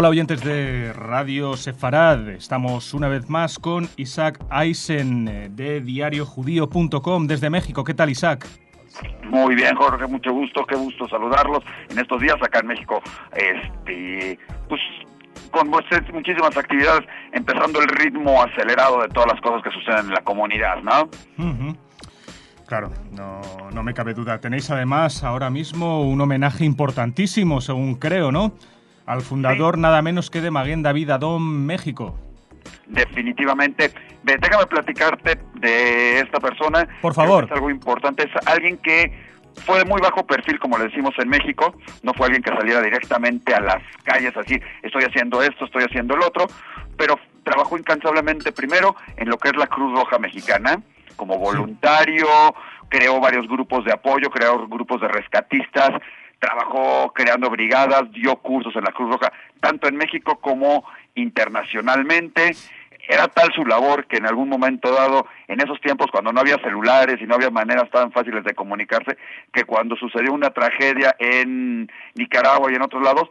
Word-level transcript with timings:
Hola 0.00 0.10
oyentes 0.10 0.44
de 0.44 0.92
Radio 0.92 1.56
Sefarad, 1.56 2.28
estamos 2.28 2.94
una 2.94 3.08
vez 3.08 3.28
más 3.28 3.58
con 3.58 3.88
Isaac 3.96 4.38
Eisen 4.48 5.26
eh, 5.26 5.48
de 5.50 5.80
diariojudío.com 5.80 7.26
desde 7.26 7.50
México. 7.50 7.82
¿Qué 7.82 7.94
tal 7.94 8.08
Isaac? 8.08 8.46
Muy 9.24 9.56
bien, 9.56 9.74
Jorge, 9.74 10.06
mucho 10.06 10.30
gusto, 10.30 10.64
qué 10.66 10.76
gusto 10.76 11.08
saludarlos 11.08 11.64
en 11.90 11.98
estos 11.98 12.20
días 12.20 12.36
acá 12.40 12.60
en 12.60 12.68
México. 12.68 13.02
Este, 13.32 14.38
pues 14.68 14.80
con 15.50 15.68
muchísimas 15.68 16.56
actividades, 16.56 17.04
empezando 17.32 17.80
el 17.80 17.88
ritmo 17.88 18.40
acelerado 18.40 19.02
de 19.02 19.08
todas 19.08 19.32
las 19.32 19.40
cosas 19.40 19.64
que 19.64 19.70
suceden 19.72 20.06
en 20.06 20.12
la 20.12 20.22
comunidad, 20.22 20.80
¿no? 20.80 21.10
Claro, 22.68 22.92
no, 23.10 23.40
no 23.74 23.82
me 23.82 23.94
cabe 23.94 24.14
duda. 24.14 24.38
Tenéis 24.38 24.70
además 24.70 25.24
ahora 25.24 25.50
mismo 25.50 26.02
un 26.02 26.20
homenaje 26.20 26.64
importantísimo, 26.64 27.60
según 27.60 27.96
creo, 27.96 28.30
¿no? 28.30 28.52
Al 29.08 29.22
fundador 29.22 29.78
nada 29.78 30.02
menos 30.02 30.28
que 30.28 30.42
de 30.42 30.50
Maguen 30.50 30.82
David 30.82 31.08
Adón 31.08 31.64
México. 31.64 32.14
Definitivamente. 32.88 33.90
Déjame 34.22 34.66
platicarte 34.66 35.38
de 35.54 36.20
esta 36.20 36.38
persona. 36.38 36.86
Por 37.00 37.14
favor. 37.14 37.44
Es 37.44 37.52
algo 37.52 37.70
importante. 37.70 38.24
Es 38.24 38.46
alguien 38.46 38.76
que 38.76 39.10
fue 39.64 39.78
de 39.78 39.86
muy 39.86 39.98
bajo 40.02 40.26
perfil, 40.26 40.58
como 40.58 40.76
le 40.76 40.84
decimos 40.84 41.14
en 41.16 41.30
México. 41.30 41.74
No 42.02 42.12
fue 42.12 42.26
alguien 42.26 42.42
que 42.42 42.50
saliera 42.50 42.82
directamente 42.82 43.54
a 43.54 43.60
las 43.60 43.82
calles 44.04 44.36
así, 44.36 44.60
estoy 44.82 45.04
haciendo 45.04 45.42
esto, 45.42 45.64
estoy 45.64 45.84
haciendo 45.84 46.14
el 46.14 46.20
otro. 46.20 46.46
Pero 46.98 47.18
trabajó 47.44 47.78
incansablemente 47.78 48.52
primero 48.52 48.94
en 49.16 49.30
lo 49.30 49.38
que 49.38 49.48
es 49.48 49.56
la 49.56 49.68
Cruz 49.68 49.98
Roja 49.98 50.18
Mexicana, 50.18 50.82
como 51.16 51.38
voluntario, 51.38 52.26
creó 52.90 53.20
varios 53.20 53.48
grupos 53.48 53.86
de 53.86 53.92
apoyo, 53.92 54.28
creó 54.28 54.68
grupos 54.68 55.00
de 55.00 55.08
rescatistas, 55.08 55.92
trabajó 56.38 57.12
creando 57.14 57.50
brigadas, 57.50 58.10
dio 58.12 58.36
cursos 58.36 58.74
en 58.76 58.84
la 58.84 58.92
Cruz 58.92 59.10
Roja, 59.10 59.32
tanto 59.60 59.88
en 59.88 59.96
México 59.96 60.38
como 60.40 60.84
internacionalmente. 61.14 62.52
Era 63.08 63.26
tal 63.28 63.50
su 63.54 63.64
labor 63.64 64.06
que 64.06 64.18
en 64.18 64.26
algún 64.26 64.48
momento 64.48 64.92
dado, 64.92 65.26
en 65.48 65.60
esos 65.60 65.80
tiempos 65.80 66.08
cuando 66.12 66.32
no 66.32 66.40
había 66.40 66.58
celulares 66.58 67.16
y 67.20 67.24
no 67.24 67.36
había 67.36 67.50
maneras 67.50 67.90
tan 67.90 68.12
fáciles 68.12 68.44
de 68.44 68.54
comunicarse, 68.54 69.16
que 69.52 69.64
cuando 69.64 69.96
sucedió 69.96 70.32
una 70.32 70.50
tragedia 70.50 71.16
en 71.18 71.90
Nicaragua 72.14 72.70
y 72.70 72.74
en 72.74 72.82
otros 72.82 73.02
lados, 73.02 73.30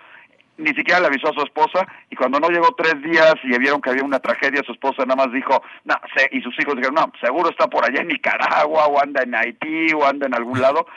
ni 0.58 0.74
siquiera 0.74 1.00
le 1.00 1.08
avisó 1.08 1.30
a 1.30 1.34
su 1.34 1.42
esposa 1.42 1.88
y 2.10 2.16
cuando 2.16 2.40
no 2.40 2.50
llegó 2.50 2.74
tres 2.76 3.02
días 3.04 3.36
y 3.44 3.58
vieron 3.60 3.80
que 3.80 3.92
había 3.92 4.04
una 4.04 4.20
tragedia, 4.20 4.64
su 4.66 4.72
esposa 4.72 5.06
nada 5.06 5.26
más 5.26 5.32
dijo, 5.32 5.62
no, 5.86 5.96
y 6.32 6.42
sus 6.42 6.60
hijos 6.60 6.76
dijeron, 6.76 6.96
no, 6.96 7.12
seguro 7.22 7.52
está 7.52 7.68
por 7.68 7.86
allá 7.86 8.02
en 8.02 8.08
Nicaragua 8.08 8.88
o 8.88 9.00
anda 9.00 9.22
en 9.22 9.36
Haití 9.36 9.94
o 9.94 10.06
anda 10.06 10.26
en 10.26 10.34
algún 10.34 10.60
lado, 10.60 10.88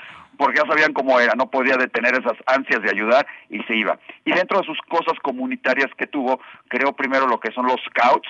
porque 0.41 0.59
ya 0.59 0.67
sabían 0.67 0.95
cómo 0.95 1.21
era, 1.21 1.35
no 1.35 1.51
podía 1.51 1.77
detener 1.77 2.15
esas 2.15 2.33
ansias 2.47 2.81
de 2.81 2.89
ayudar 2.89 3.27
y 3.51 3.63
se 3.65 3.77
iba. 3.77 3.99
Y 4.25 4.33
dentro 4.33 4.59
de 4.59 4.65
sus 4.65 4.79
cosas 4.89 5.13
comunitarias 5.21 5.91
que 5.99 6.07
tuvo, 6.07 6.41
creó 6.67 6.95
primero 6.95 7.27
lo 7.27 7.39
que 7.39 7.53
son 7.53 7.67
los 7.67 7.79
scouts 7.91 8.27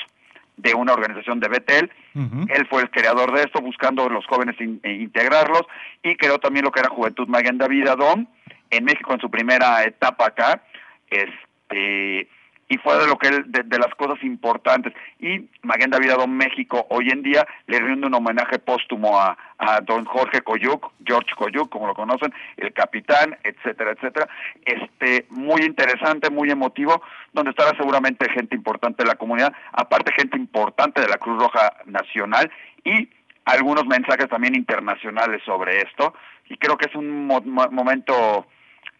de 0.56 0.75
una 0.75 0.92
organización 0.92 1.38
de 1.38 1.47
Betel. 1.47 1.92
Él 2.48 2.66
fue 2.69 2.83
el 2.83 2.91
creador 2.91 3.33
de 3.33 3.42
esto, 3.42 3.61
buscando 3.61 4.05
a 4.05 4.08
los 4.08 4.27
jóvenes 4.27 4.56
e 4.58 4.92
integrarlos, 4.92 5.62
y 6.03 6.16
creó 6.16 6.41
también 6.41 6.64
lo 6.64 6.72
que 6.72 6.81
era 6.81 6.88
Juventud 6.88 7.28
Maguen 7.28 7.58
David 7.58 7.86
Adón, 7.86 8.28
en 8.70 8.84
México 8.84 9.14
en 9.14 9.20
su 9.20 9.31
primera 9.31 9.84
etapa 9.84 10.27
acá. 10.27 10.64
Este, 11.08 12.27
y 12.71 12.79
fue 12.79 12.97
de 12.99 13.07
lo 13.09 13.19
que 13.19 13.29
él, 13.29 13.45
de, 13.49 13.79
las 13.79 13.93
cosas 13.97 14.23
importantes. 14.23 14.95
Y 15.19 15.49
Maguen 15.63 15.91
David 15.91 16.11
Adón 16.11 16.37
México 16.37 16.87
hoy 16.89 17.11
en 17.11 17.21
día 17.21 17.45
le 17.67 17.81
rinde 17.81 18.07
un 18.07 18.15
homenaje 18.15 18.61
póstumo 18.61 19.21
a, 19.21 19.37
a 19.59 19.81
don 19.81 20.05
Jorge 20.05 20.41
Coyuc, 20.43 20.93
George 21.05 21.35
Coyuc, 21.37 21.69
como 21.69 21.89
lo 21.89 21.95
conocen, 21.95 22.33
el 22.57 22.73
capitán, 22.73 23.37
etcétera, 23.43 23.91
etcétera. 23.91 24.29
Este, 24.65 25.27
muy 25.31 25.62
interesante, 25.62 26.31
muy 26.31 26.49
emotivo, 26.49 27.03
donde 27.33 27.50
estará 27.50 27.77
seguramente 27.77 28.31
gente 28.31 28.55
importante 28.55 29.03
de 29.03 29.09
la 29.09 29.17
comunidad, 29.17 29.53
aparte 29.73 30.12
gente 30.17 30.37
importante 30.37 31.00
de 31.00 31.09
la 31.09 31.19
Cruz 31.19 31.43
Roja 31.43 31.73
Nacional 31.87 32.53
y 32.84 33.09
algunos 33.47 33.84
mensajes 33.87 34.28
también 34.28 34.55
internacionales 34.55 35.43
sobre 35.44 35.83
esto. 35.83 36.15
Y 36.49 36.56
creo 36.56 36.78
que 36.78 36.87
es 36.87 36.94
un 36.94 37.27
momento 37.27 38.47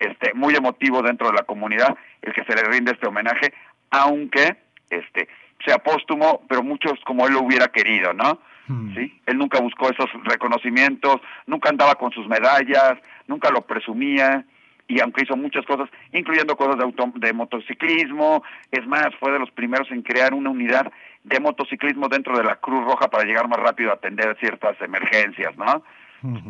este, 0.01 0.35
muy 0.35 0.55
emotivo 0.57 1.03
dentro 1.03 1.29
de 1.29 1.35
la 1.35 1.43
comunidad 1.43 1.97
el 2.23 2.33
que 2.33 2.45
se 2.45 2.55
le 2.55 2.63
rinde 2.63 2.93
este 2.93 3.07
homenaje, 3.07 3.53
aunque 3.91 4.57
este 4.89 5.29
sea 5.65 5.79
póstumo, 5.79 6.43
pero 6.49 6.63
muchos 6.63 6.95
como 7.05 7.27
él 7.27 7.35
lo 7.35 7.43
hubiera 7.43 7.69
querido, 7.69 8.13
¿no? 8.13 8.41
Hmm. 8.67 8.95
¿Sí? 8.95 9.21
Él 9.27 9.39
nunca 9.39 9.61
buscó 9.61 9.91
esos 9.91 10.09
reconocimientos, 10.25 11.21
nunca 11.47 11.69
andaba 11.69 11.97
con 11.97 12.13
sus 12.13 12.27
medallas, 12.29 12.95
nunca 13.27 13.51
lo 13.51 13.63
presumía, 13.63 14.45
y 14.91 15.01
aunque 15.01 15.23
hizo 15.23 15.37
muchas 15.37 15.65
cosas, 15.67 15.89
incluyendo 16.13 16.57
cosas 16.57 16.77
de, 16.77 16.83
auto, 16.83 17.13
de 17.15 17.33
motociclismo, 17.33 18.43
es 18.73 18.85
más, 18.89 19.09
fue 19.21 19.31
de 19.31 19.39
los 19.39 19.51
primeros 19.53 19.89
en 19.93 20.03
crear 20.03 20.35
una 20.35 20.51
unidad 20.51 20.91
de 21.23 21.39
motociclismo 21.39 22.09
dentro 22.09 22.37
de 22.37 22.43
la 22.43 22.57
Cruz 22.57 22.85
Roja 22.85 23.09
para 23.09 23.25
llegar 23.25 23.47
más 23.47 23.61
rápido 23.61 23.91
a 23.91 23.95
atender 23.95 24.37
ciertas 24.41 24.81
emergencias, 24.81 25.57
¿no? 25.57 25.85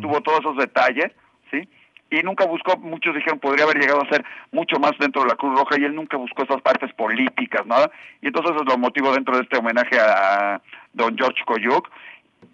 Tuvo 0.01 0.21
todos 0.21 0.39
esos 0.39 0.57
detalles, 0.57 1.11
¿sí? 1.51 1.69
Y 2.11 2.21
nunca 2.23 2.45
buscó, 2.45 2.77
muchos 2.77 3.15
dijeron 3.15 3.39
podría 3.39 3.63
haber 3.63 3.77
llegado 3.77 4.01
a 4.01 4.09
ser 4.09 4.23
mucho 4.51 4.77
más 4.79 4.91
dentro 4.99 5.23
de 5.23 5.29
la 5.29 5.35
Cruz 5.35 5.57
Roja 5.57 5.79
y 5.79 5.85
él 5.85 5.95
nunca 5.95 6.17
buscó 6.17 6.43
esas 6.43 6.61
partes 6.61 6.93
políticas, 6.93 7.65
nada. 7.65 7.89
Y 8.21 8.27
entonces 8.27 8.53
es 8.53 8.65
lo 8.67 8.77
motivo 8.77 9.13
dentro 9.13 9.35
de 9.37 9.43
este 9.43 9.57
homenaje 9.57 9.97
a 9.97 10.61
don 10.91 11.17
George 11.17 11.41
Koyuk. 11.45 11.89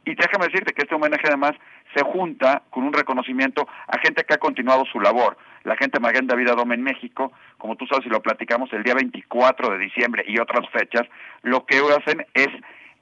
Y 0.05 0.13
déjame 0.13 0.45
decirte 0.45 0.73
que 0.73 0.83
este 0.83 0.93
homenaje 0.93 1.27
además 1.27 1.53
se 1.95 2.03
junta 2.03 2.61
con 2.69 2.83
un 2.83 2.93
reconocimiento 2.93 3.67
a 3.87 3.97
gente 3.97 4.23
que 4.23 4.35
ha 4.35 4.37
continuado 4.37 4.85
su 4.85 4.99
labor. 4.99 5.37
La 5.63 5.75
gente 5.75 5.99
Maguen 5.99 6.27
David 6.27 6.49
Adome 6.49 6.75
en 6.75 6.83
México, 6.83 7.33
como 7.57 7.75
tú 7.75 7.87
sabes 7.87 8.05
y 8.05 8.09
lo 8.09 8.21
platicamos 8.21 8.71
el 8.73 8.83
día 8.83 8.93
24 8.93 9.71
de 9.71 9.79
diciembre 9.79 10.23
y 10.27 10.39
otras 10.39 10.69
fechas, 10.69 11.07
lo 11.41 11.65
que 11.65 11.77
hacen 11.77 12.25
es 12.35 12.49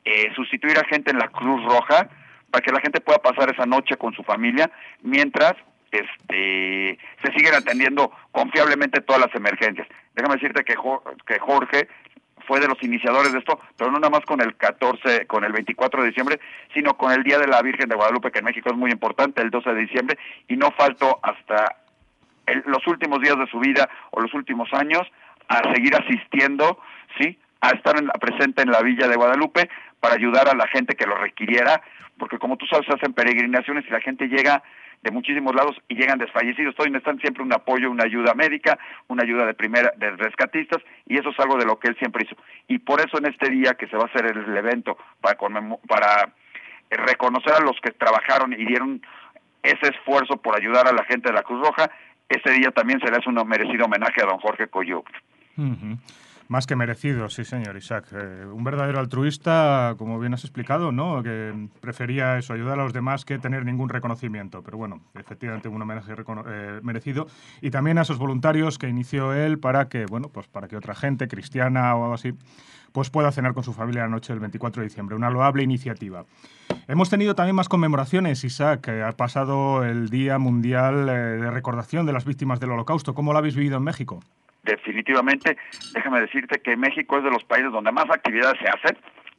eh, 0.05 0.31
sustituir 0.35 0.77
a 0.79 0.85
gente 0.85 1.11
en 1.11 1.19
la 1.19 1.27
Cruz 1.27 1.63
Roja 1.65 2.07
para 2.49 2.63
que 2.63 2.71
la 2.71 2.79
gente 2.79 3.01
pueda 3.01 3.19
pasar 3.19 3.49
esa 3.51 3.65
noche 3.65 3.97
con 3.97 4.13
su 4.13 4.23
familia 4.23 4.71
mientras 5.01 5.55
este, 5.95 7.00
se 7.23 7.31
siguen 7.33 7.56
atendiendo 7.56 8.11
confiablemente 8.31 9.01
todas 9.01 9.22
las 9.22 9.35
emergencias. 9.35 9.88
Déjame 10.16 10.35
decirte 10.35 10.63
que, 10.63 10.75
que 11.25 11.39
Jorge 11.39 11.88
fue 12.47 12.59
de 12.59 12.67
los 12.67 12.81
iniciadores 12.83 13.33
de 13.33 13.39
esto, 13.39 13.59
pero 13.78 13.91
no 13.91 14.00
nada 14.00 14.09
más 14.09 14.25
con 14.25 14.41
el 14.41 14.56
14, 14.56 15.25
con 15.28 15.44
el 15.44 15.51
24 15.51 16.01
de 16.01 16.09
diciembre, 16.09 16.39
sino 16.73 16.95
con 16.95 17.11
el 17.11 17.23
Día 17.23 17.39
de 17.39 17.47
la 17.47 17.61
Virgen 17.61 17.89
de 17.89 17.95
Guadalupe, 17.95 18.31
que 18.31 18.39
en 18.39 18.45
México 18.45 18.69
es 18.69 18.78
muy 18.78 18.91
importante, 18.91 19.41
el 19.41 19.50
12 19.50 19.73
de 19.73 19.81
diciembre, 19.81 20.19
y 20.47 20.56
no 20.56 20.72
faltó 20.72 21.19
hasta 21.23 21.78
los 22.66 22.85
últimos 22.88 23.22
días 23.22 23.38
de 23.38 23.47
su 23.47 23.59
vida 23.59 23.89
o 24.12 24.22
los 24.22 24.33
últimos 24.33 24.72
años 24.73 25.01
a 25.47 25.73
seguir 25.73 25.95
asistiendo, 25.95 26.79
¿sí? 27.19 27.38
A 27.65 27.75
estar 27.75 27.97
en 27.97 28.07
la, 28.07 28.13
presente 28.13 28.61
en 28.61 28.71
la 28.71 28.81
Villa 28.81 29.07
de 29.07 29.15
Guadalupe 29.15 29.69
para 29.99 30.15
ayudar 30.15 30.47
a 30.49 30.55
la 30.55 30.67
gente 30.67 30.95
que 30.95 31.07
lo 31.07 31.15
requiriera, 31.15 31.81
porque 32.19 32.37
como 32.37 32.57
tú 32.57 32.65
sabes, 32.67 32.87
hacen 32.89 33.13
peregrinaciones 33.13 33.85
y 33.87 33.91
la 33.91 34.01
gente 34.01 34.27
llega 34.27 34.61
de 35.01 35.11
muchísimos 35.11 35.53
lados 35.55 35.75
y 35.87 35.95
llegan 35.95 36.17
desfallecidos. 36.17 36.75
Todos 36.75 36.89
necesitan 36.89 37.19
siempre 37.19 37.43
un 37.43 37.53
apoyo, 37.53 37.91
una 37.91 38.05
ayuda 38.05 38.33
médica, 38.33 38.77
una 39.07 39.23
ayuda 39.23 39.45
de 39.45 39.53
primera, 39.53 39.93
de 39.97 40.11
rescatistas, 40.11 40.81
y 41.05 41.17
eso 41.17 41.29
es 41.29 41.39
algo 41.39 41.57
de 41.57 41.65
lo 41.65 41.79
que 41.79 41.89
él 41.89 41.97
siempre 41.97 42.25
hizo. 42.25 42.35
Y 42.67 42.79
por 42.79 42.99
eso 42.99 43.17
en 43.17 43.27
este 43.27 43.49
día 43.51 43.75
que 43.75 43.87
se 43.87 43.97
va 43.97 44.03
a 44.03 44.07
hacer 44.07 44.25
el, 44.25 44.57
evento 44.57 44.97
para, 45.21 45.37
para 45.87 46.33
reconocer 46.89 47.53
a 47.53 47.59
los 47.59 47.79
que 47.81 47.91
trabajaron 47.91 48.53
y 48.53 48.65
dieron 48.65 49.01
ese 49.61 49.89
esfuerzo 49.89 50.37
por 50.37 50.55
ayudar 50.55 50.87
a 50.87 50.93
la 50.93 51.03
gente 51.03 51.29
de 51.29 51.35
la 51.35 51.43
Cruz 51.43 51.65
Roja, 51.65 51.89
ese 52.29 52.51
día 52.51 52.71
también 52.71 52.99
se 52.99 53.09
le 53.09 53.17
hace 53.17 53.29
un 53.29 53.47
merecido 53.47 53.85
homenaje 53.85 54.21
a 54.21 54.25
don 54.25 54.39
Jorge 54.39 54.67
Coyuc. 54.67 55.07
Más 56.47 56.67
que 56.67 56.75
merecido, 56.75 57.28
sí, 57.29 57.44
señor 57.44 57.75
Isaac. 57.75 58.06
Eh, 58.11 58.45
un 58.45 58.63
verdadero 58.63 59.00
altruista, 59.00 59.95
como 59.97 60.19
bien 60.19 60.35
has 60.35 60.44
explicado, 60.44 60.91
¿no? 60.91 61.23
Que 61.23 61.69
prefería 61.81 62.38
eso, 62.38 62.53
ayudar 62.53 62.80
a 62.80 62.83
los 62.83 62.94
demás 62.94 63.25
que 63.25 63.39
tener 63.39 63.65
ningún 63.65 63.89
reconocimiento. 63.89 64.62
Pero 64.62 64.77
bueno, 64.77 65.01
efectivamente 65.15 65.69
un 65.69 65.81
homenaje 65.81 66.13
eh, 66.13 66.80
merecido. 66.83 67.25
Y 67.62 67.71
también 67.71 67.97
a 67.97 68.03
esos 68.03 68.19
voluntarios 68.19 68.77
que 68.77 68.88
inició 68.88 69.33
él 69.33 69.57
para 69.57 69.89
que, 69.89 70.06
bueno, 70.06 70.30
pues 70.30 70.47
para 70.47 70.68
que 70.68 70.77
otra 70.77 70.94
gente, 70.94 71.27
cristiana 71.27 71.95
o 71.95 72.03
algo 72.03 72.13
así, 72.13 72.33
pues 72.92 73.09
pueda 73.09 73.31
cenar 73.31 73.56
con 73.56 73.63
su 73.63 73.74
familia 73.74 74.03
la 74.03 74.09
noche 74.09 74.31
del 74.31 74.39
24 74.39 74.81
de 74.81 74.88
diciembre. 74.88 75.15
Una 75.15 75.31
loable 75.31 75.63
iniciativa. 75.63 76.25
Hemos 76.88 77.09
tenido 77.09 77.33
también 77.33 77.56
más 77.56 77.69
conmemoraciones, 77.69 78.44
Isaac. 78.44 78.88
Ha 78.88 79.12
pasado 79.13 79.83
el 79.83 80.09
Día 80.09 80.38
Mundial 80.38 81.09
eh, 81.09 81.12
de 81.12 81.50
Recordación 81.50 82.06
de 82.06 82.13
las 82.13 82.24
Víctimas 82.24 82.59
del 82.59 82.69
Holocausto. 82.69 83.15
¿Cómo 83.15 83.33
lo 83.33 83.39
habéis 83.39 83.56
vivido 83.56 83.77
en 83.77 83.83
México? 83.83 84.19
Definitivamente, 84.65 85.57
déjame 85.94 86.21
decirte 86.21 86.59
que 86.59 86.75
México 86.75 87.17
es 87.17 87.23
de 87.23 87.31
los 87.31 87.44
países 87.44 87.71
donde 87.71 87.91
más 87.91 88.09
actividades 88.09 88.59
se 88.59 88.67
hacen, 88.67 88.97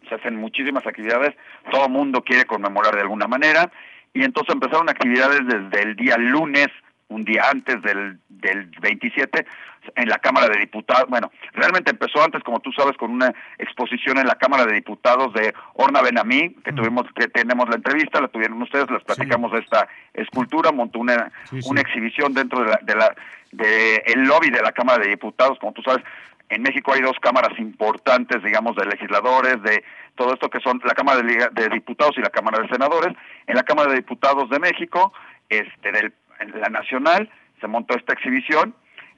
se 0.08 0.14
hacen 0.14 0.36
muchísimas 0.36 0.86
actividades, 0.86 1.34
todo 1.70 1.88
mundo 1.88 2.22
quiere 2.22 2.44
conmemorar 2.44 2.94
de 2.94 3.02
alguna 3.02 3.26
manera, 3.26 3.70
y 4.14 4.24
entonces 4.24 4.54
empezaron 4.54 4.88
actividades 4.88 5.40
desde 5.46 5.82
el 5.82 5.96
día 5.96 6.16
lunes, 6.16 6.68
un 7.08 7.24
día 7.24 7.42
antes 7.50 7.80
del, 7.82 8.18
del 8.28 8.66
27, 8.80 9.46
en 9.94 10.08
la 10.08 10.18
Cámara 10.18 10.48
de 10.48 10.58
Diputados. 10.58 11.08
Bueno, 11.08 11.30
realmente 11.52 11.90
empezó 11.90 12.22
antes, 12.22 12.42
como 12.42 12.60
tú 12.60 12.72
sabes, 12.72 12.96
con 12.96 13.10
una 13.10 13.32
exposición 13.58 14.18
en 14.18 14.26
la 14.26 14.34
Cámara 14.34 14.66
de 14.66 14.74
Diputados 14.74 15.32
de 15.32 15.54
Orna 15.74 16.02
Benamí, 16.02 16.54
que 16.64 16.72
tuvimos, 16.72 17.06
que 17.14 17.28
tenemos 17.28 17.68
la 17.68 17.76
entrevista, 17.76 18.20
la 18.20 18.28
tuvieron 18.28 18.60
ustedes, 18.62 18.90
les 18.90 19.04
platicamos 19.04 19.52
de 19.52 19.60
esta 19.60 19.88
escultura, 20.14 20.72
montó 20.72 20.98
una, 20.98 21.30
una 21.66 21.80
exhibición 21.80 22.34
dentro 22.34 22.60
de 22.60 22.70
la, 22.70 22.80
de 22.82 22.94
la 22.96 23.14
de 23.52 24.02
el 24.06 24.24
lobby 24.24 24.50
de 24.50 24.62
la 24.62 24.72
Cámara 24.72 25.02
de 25.02 25.10
Diputados, 25.10 25.58
como 25.58 25.72
tú 25.72 25.82
sabes, 25.82 26.04
En 26.48 26.62
México 26.62 26.92
hay 26.92 27.00
dos 27.00 27.18
cámaras 27.20 27.58
importantes, 27.58 28.42
digamos, 28.42 28.76
de 28.76 28.86
legisladores, 28.86 29.60
de 29.62 29.82
todo 30.14 30.34
esto 30.34 30.48
que 30.48 30.60
son 30.60 30.80
la 30.84 30.94
Cámara 30.94 31.20
de, 31.22 31.68
Diputados 31.68 32.16
y 32.16 32.20
la 32.20 32.30
Cámara 32.30 32.62
de 32.62 32.68
Senadores. 32.68 33.16
En 33.46 33.56
la 33.56 33.64
Cámara 33.64 33.90
de 33.90 33.96
Diputados 33.96 34.48
de 34.48 34.60
México, 34.60 35.12
este, 35.48 35.90
del, 35.90 36.12
en 36.40 36.60
la 36.60 36.68
Nacional, 36.68 37.30
se 37.60 37.66
montó 37.66 37.96
esta 37.96 38.12
exhibición. 38.12 38.74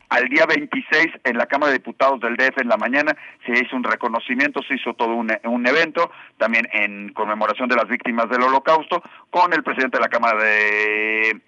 Al 0.09 0.29
día 0.29 0.47
26, 0.47 1.06
en 1.25 1.37
la 1.37 1.47
Cámara 1.47 1.70
de 1.70 1.79
Diputados 1.79 2.20
del 2.20 2.37
DF, 2.37 2.62
en 2.62 2.69
la 2.69 2.79
mañana, 2.79 3.15
se 3.44 3.53
hizo 3.53 3.76
un 3.76 3.85
reconocimiento, 3.85 4.62
se 4.62 4.75
hizo 4.75 4.94
todo 4.94 5.15
un, 5.15 5.31
un 5.44 5.67
evento, 5.67 6.11
también 6.38 6.67
en 6.73 7.12
conmemoración 7.12 7.69
de 7.69 7.76
las 7.76 7.88
víctimas 7.88 8.31
del 8.31 8.43
Holocausto, 8.43 9.03
con 9.29 9.53
el 9.53 9.62
presidente 9.62 9.99
de 9.99 10.03
la 10.03 10.09
Cámara 10.09 10.43
de, 10.43 11.41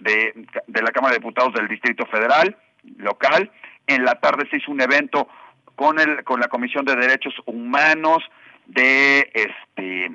de, 0.00 0.46
de 0.66 0.82
la 0.82 0.90
Cámara 0.90 1.12
de 1.12 1.20
Diputados 1.20 1.54
del 1.54 1.68
Distrito 1.68 2.06
Federal, 2.06 2.56
local. 2.96 3.52
En 3.86 4.04
la 4.04 4.16
tarde 4.16 4.48
se 4.50 4.56
hizo 4.56 4.72
un 4.72 4.80
evento 4.80 5.28
con, 5.76 6.00
el, 6.00 6.24
con 6.24 6.40
la 6.40 6.48
Comisión 6.48 6.84
de 6.84 6.96
Derechos 6.96 7.34
Humanos 7.46 8.24
de 8.66 9.30
este 9.32 10.10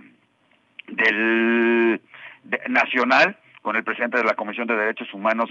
del 0.88 2.02
nacional 2.68 3.38
con 3.64 3.76
el 3.76 3.84
presidente 3.84 4.18
de 4.18 4.26
la 4.26 4.36
Comisión 4.36 4.68
de 4.68 4.76
Derechos 4.76 5.12
Humanos 5.14 5.50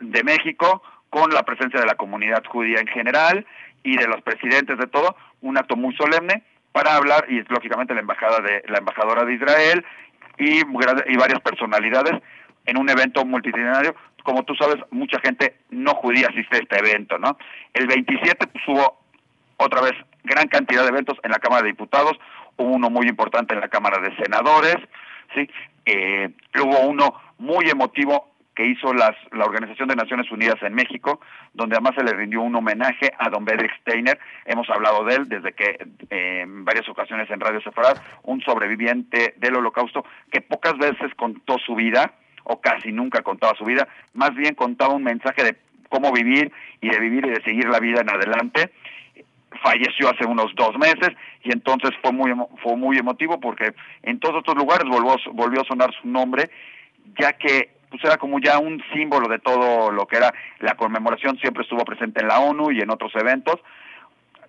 de 0.00 0.24
México, 0.24 0.82
con 1.10 1.30
la 1.30 1.42
presencia 1.42 1.80
de 1.80 1.86
la 1.86 1.96
comunidad 1.96 2.42
judía 2.46 2.80
en 2.80 2.86
general 2.86 3.46
y 3.82 3.96
de 3.96 4.06
los 4.06 4.22
presidentes 4.22 4.78
de 4.78 4.86
todo, 4.86 5.16
un 5.42 5.58
acto 5.58 5.76
muy 5.76 5.94
solemne 5.96 6.42
para 6.72 6.96
hablar 6.96 7.26
y 7.28 7.42
lógicamente 7.48 7.94
la 7.94 8.00
embajada 8.00 8.40
de 8.40 8.62
la 8.68 8.78
embajadora 8.78 9.24
de 9.24 9.34
Israel 9.34 9.84
y, 10.38 10.62
varias 10.64 11.40
personalidades 11.40 12.22
en 12.66 12.78
un 12.78 12.88
evento 12.88 13.24
multitudinario. 13.24 13.94
Como 14.22 14.44
tú 14.44 14.54
sabes, 14.56 14.76
mucha 14.90 15.18
gente 15.20 15.56
no 15.70 15.94
judía 15.94 16.28
asiste 16.28 16.56
a 16.56 16.60
este 16.60 16.78
evento, 16.78 17.18
¿no? 17.18 17.38
El 17.72 17.86
27 17.86 18.46
pues, 18.46 18.64
hubo 18.68 18.98
otra 19.56 19.80
vez 19.80 19.94
gran 20.24 20.48
cantidad 20.48 20.82
de 20.82 20.88
eventos 20.88 21.16
en 21.22 21.30
la 21.30 21.38
Cámara 21.38 21.62
de 21.62 21.68
Diputados, 21.68 22.18
hubo 22.56 22.72
uno 22.72 22.90
muy 22.90 23.06
importante 23.06 23.54
en 23.54 23.60
la 23.60 23.68
Cámara 23.68 23.98
de 23.98 24.14
Senadores, 24.16 24.76
¿sí? 25.34 25.48
Eh, 25.84 26.30
hubo 26.62 26.80
uno 26.80 27.14
muy 27.38 27.68
emotivo 27.68 28.36
que 28.56 28.64
hizo 28.64 28.92
las, 28.94 29.14
la 29.32 29.44
Organización 29.44 29.88
de 29.88 29.96
Naciones 29.96 30.32
Unidas 30.32 30.56
en 30.62 30.74
México, 30.74 31.20
donde 31.52 31.76
además 31.76 31.94
se 31.94 32.02
le 32.02 32.14
rindió 32.14 32.40
un 32.40 32.54
homenaje 32.56 33.12
a 33.18 33.28
don 33.28 33.44
Bedrick 33.44 33.78
Steiner. 33.82 34.18
Hemos 34.46 34.68
hablado 34.70 35.04
de 35.04 35.14
él 35.14 35.28
desde 35.28 35.52
que 35.52 35.76
eh, 36.08 36.40
en 36.40 36.64
varias 36.64 36.88
ocasiones 36.88 37.30
en 37.30 37.38
Radio 37.38 37.60
Sefarad, 37.60 37.98
un 38.22 38.40
sobreviviente 38.40 39.34
del 39.36 39.56
holocausto 39.56 40.06
que 40.32 40.40
pocas 40.40 40.76
veces 40.78 41.14
contó 41.16 41.58
su 41.58 41.74
vida, 41.74 42.14
o 42.44 42.60
casi 42.60 42.92
nunca 42.92 43.22
contaba 43.22 43.54
su 43.58 43.64
vida, 43.64 43.88
más 44.14 44.34
bien 44.34 44.54
contaba 44.54 44.94
un 44.94 45.02
mensaje 45.02 45.44
de 45.44 45.56
cómo 45.90 46.10
vivir 46.12 46.50
y 46.80 46.88
de 46.88 46.98
vivir 46.98 47.26
y 47.26 47.30
de 47.30 47.42
seguir 47.42 47.68
la 47.68 47.80
vida 47.80 48.00
en 48.00 48.10
adelante 48.10 48.70
falleció 49.62 50.08
hace 50.10 50.26
unos 50.26 50.54
dos 50.54 50.76
meses 50.78 51.10
y 51.42 51.52
entonces 51.52 51.90
fue 52.02 52.12
muy 52.12 52.32
fue 52.62 52.76
muy 52.76 52.98
emotivo 52.98 53.40
porque 53.40 53.74
en 54.02 54.18
todos 54.18 54.38
estos 54.38 54.56
lugares 54.56 54.88
volvió, 54.88 55.16
volvió 55.32 55.60
a 55.62 55.64
sonar 55.64 55.90
su 56.00 56.08
nombre 56.08 56.50
ya 57.18 57.32
que 57.34 57.70
pues 57.88 58.02
era 58.04 58.16
como 58.16 58.40
ya 58.40 58.58
un 58.58 58.82
símbolo 58.92 59.28
de 59.28 59.38
todo 59.38 59.90
lo 59.92 60.06
que 60.06 60.16
era 60.16 60.32
la 60.58 60.74
conmemoración 60.74 61.38
siempre 61.38 61.62
estuvo 61.62 61.84
presente 61.84 62.20
en 62.20 62.28
la 62.28 62.40
ONU 62.40 62.72
y 62.72 62.80
en 62.80 62.90
otros 62.90 63.14
eventos 63.14 63.60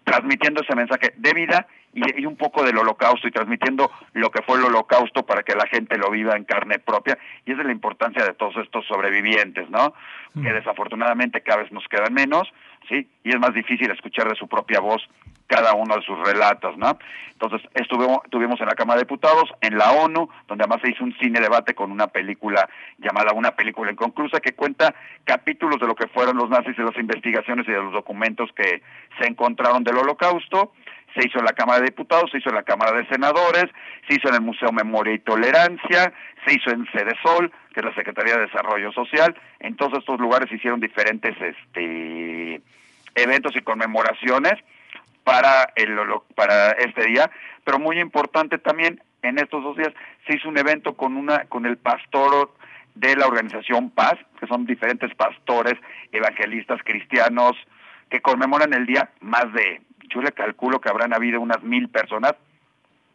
transmitiendo 0.04 0.62
ese 0.62 0.76
mensaje 0.76 1.14
de 1.18 1.34
vida 1.34 1.68
y, 1.94 2.26
un 2.26 2.38
poco 2.38 2.64
del 2.64 2.78
holocausto 2.78 3.28
y 3.28 3.32
transmitiendo 3.32 3.92
lo 4.14 4.30
que 4.30 4.42
fue 4.44 4.58
el 4.58 4.66
holocausto 4.66 5.26
para 5.26 5.44
que 5.44 5.56
la 5.56 5.68
gente 5.68 5.98
lo 5.98 6.10
viva 6.12 6.36
en 6.36 6.44
carne 6.44 6.80
propia 6.80 7.18
y 7.46 7.52
esa 7.52 7.62
es 7.62 7.68
la 7.68 7.74
importancia 7.74 8.24
de 8.24 8.34
todos 8.34 8.56
estos 8.58 8.86
sobrevivientes, 8.86 9.70
¿no? 9.70 9.94
Mm. 10.34 10.44
Que 10.44 10.54
desafortunadamente 10.54 11.42
cada 11.42 11.64
vez 11.64 11.72
nos 11.72 11.88
quedan 11.88 12.14
menos, 12.14 12.48
Y 12.90 13.30
es 13.30 13.40
más 13.40 13.54
difícil 13.54 13.90
escuchar 13.92 14.30
de 14.30 14.36
su 14.36 14.48
propia 14.48 14.80
voz 14.80 15.08
cada 15.48 15.74
uno 15.74 15.96
de 15.96 16.02
sus 16.02 16.20
relatos, 16.20 16.78
¿no? 16.78 16.98
Entonces, 17.32 17.62
estuvimos, 17.74 18.20
estuvimos 18.26 18.60
en 18.60 18.68
la 18.68 18.76
Cámara 18.76 18.98
de 19.00 19.06
Diputados, 19.06 19.50
en 19.62 19.78
la 19.78 19.92
ONU, 19.92 20.28
donde 20.48 20.64
además 20.64 20.82
se 20.84 20.92
hizo 20.92 21.04
un 21.04 21.16
cine 21.20 21.40
debate 21.40 21.74
con 21.74 21.92
una 21.92 22.08
película 22.08 22.68
llamada 22.98 23.32
Una 23.34 23.52
película 23.52 23.92
inconclusa, 23.92 24.40
que 24.40 24.54
cuenta 24.54 24.94
capítulos 25.24 25.80
de 25.80 25.88
lo 25.88 25.96
que 25.96 26.08
fueron 26.08 26.38
los 26.38 26.50
nazis 26.50 26.78
y 26.78 26.82
las 26.82 26.98
investigaciones 26.98 27.68
y 27.68 27.72
de 27.72 27.82
los 27.82 27.94
documentos 27.94 28.50
que 28.54 28.82
se 29.20 29.28
encontraron 29.28 29.84
del 29.84 29.98
holocausto. 29.98 30.74
Se 31.18 31.28
hizo 31.28 31.40
en 31.40 31.46
la 31.46 31.54
Cámara 31.54 31.80
de 31.80 31.88
Diputados, 31.88 32.30
se 32.30 32.38
hizo 32.38 32.50
en 32.50 32.56
la 32.56 32.64
Cámara 32.64 32.96
de 32.96 33.08
Senadores, 33.08 33.66
se 34.08 34.16
hizo 34.16 34.30
en 34.30 34.36
el 34.36 34.42
Museo 34.42 34.72
Memoria 34.72 35.16
y 35.16 35.20
Tolerancia, 35.20 36.14
se 36.46 36.54
hizo 36.54 36.70
en 36.70 36.88
Sol, 37.24 37.52
que 37.74 37.80
es 37.80 37.86
la 37.86 37.96
Secretaría 37.96 38.36
de 38.36 38.46
Desarrollo 38.46 38.92
Social. 38.92 39.36
En 39.60 39.76
todos 39.76 39.98
estos 39.98 40.20
lugares 40.20 40.48
se 40.50 40.56
hicieron 40.56 40.80
diferentes 40.80 41.36
este, 41.42 42.62
eventos 43.16 43.56
y 43.56 43.62
conmemoraciones 43.62 44.54
para, 45.24 45.64
este 46.78 47.08
día, 47.08 47.30
pero 47.64 47.80
muy 47.80 48.00
importante 48.00 48.60
también 48.60 49.02
en 49.24 49.40
estos 49.40 49.64
dos 49.64 49.76
días 49.76 49.92
se 50.26 50.36
hizo 50.38 50.48
un 50.48 50.58
evento 50.58 50.94
con 50.94 51.28
con 51.50 51.66
el 51.66 51.78
pastor 51.78 52.54
de 52.96 53.16
la 53.16 53.28
organización 53.28 53.90
Paz, 53.90 54.16
que 54.40 54.48
son 54.48 54.66
diferentes 54.66 55.14
pastores, 55.16 55.74
evangelistas, 56.12 56.80
cristianos, 56.84 57.56
que 58.10 58.22
conmemoran 58.22 58.74
el 58.74 58.86
día 58.86 59.10
más 59.20 59.52
de, 59.54 59.82
yo 60.08 60.22
le 60.22 60.32
calculo 60.32 60.80
que 60.80 60.90
habrán 60.90 61.14
habido 61.14 61.40
unas 61.42 61.64
mil 61.64 61.90
personas, 61.90 62.34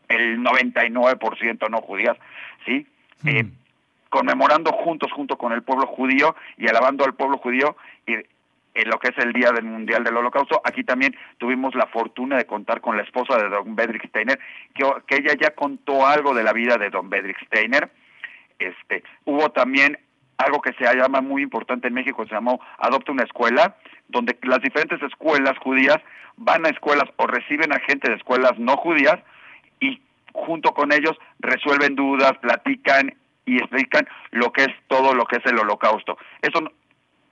el 0.08 0.38
99% 0.40 1.70
no 1.70 1.80
judías, 1.80 2.16
¿sí? 2.66 2.86
Mm. 3.22 3.28
Eh, 3.28 3.46
conmemorando 4.08 4.72
juntos, 4.72 5.10
junto 5.12 5.38
con 5.38 5.52
el 5.52 5.62
pueblo 5.62 5.86
judío 5.86 6.36
y 6.58 6.68
alabando 6.68 7.04
al 7.04 7.14
pueblo 7.14 7.38
judío 7.38 7.76
y 8.06 8.14
en 8.74 8.88
lo 8.88 8.98
que 8.98 9.08
es 9.08 9.18
el 9.18 9.32
Día 9.32 9.52
del 9.52 9.64
Mundial 9.64 10.04
del 10.04 10.16
Holocausto. 10.16 10.60
Aquí 10.64 10.84
también 10.84 11.16
tuvimos 11.38 11.74
la 11.74 11.86
fortuna 11.86 12.36
de 12.36 12.46
contar 12.46 12.80
con 12.80 12.96
la 12.96 13.02
esposa 13.02 13.36
de 13.36 13.48
Don 13.48 13.74
Bedrick 13.74 14.06
Steiner, 14.08 14.38
que, 14.74 14.84
que 15.06 15.16
ella 15.16 15.34
ya 15.40 15.50
contó 15.54 16.06
algo 16.06 16.34
de 16.34 16.42
la 16.42 16.52
vida 16.52 16.76
de 16.76 16.90
Don 16.90 17.08
Bedrick 17.08 17.42
Steiner. 17.46 17.90
Este, 18.58 19.02
hubo 19.24 19.50
también 19.50 19.98
algo 20.38 20.60
que 20.60 20.72
se 20.72 20.84
llama 20.84 21.20
muy 21.20 21.42
importante 21.42 21.88
en 21.88 21.94
México, 21.94 22.26
se 22.26 22.34
llamó 22.34 22.60
Adopta 22.78 23.12
una 23.12 23.24
escuela, 23.24 23.76
donde 24.12 24.38
las 24.42 24.60
diferentes 24.60 25.02
escuelas 25.02 25.58
judías 25.58 25.98
van 26.36 26.64
a 26.64 26.68
escuelas 26.68 27.08
o 27.16 27.26
reciben 27.26 27.72
a 27.72 27.80
gente 27.80 28.10
de 28.10 28.16
escuelas 28.16 28.58
no 28.58 28.76
judías 28.76 29.18
y 29.80 30.00
junto 30.32 30.72
con 30.72 30.92
ellos 30.92 31.18
resuelven 31.40 31.96
dudas, 31.96 32.32
platican 32.40 33.14
y 33.44 33.56
explican 33.56 34.06
lo 34.30 34.52
que 34.52 34.62
es 34.62 34.70
todo 34.86 35.14
lo 35.14 35.24
que 35.24 35.36
es 35.36 35.46
el 35.46 35.58
holocausto. 35.58 36.16
Eso 36.40 36.60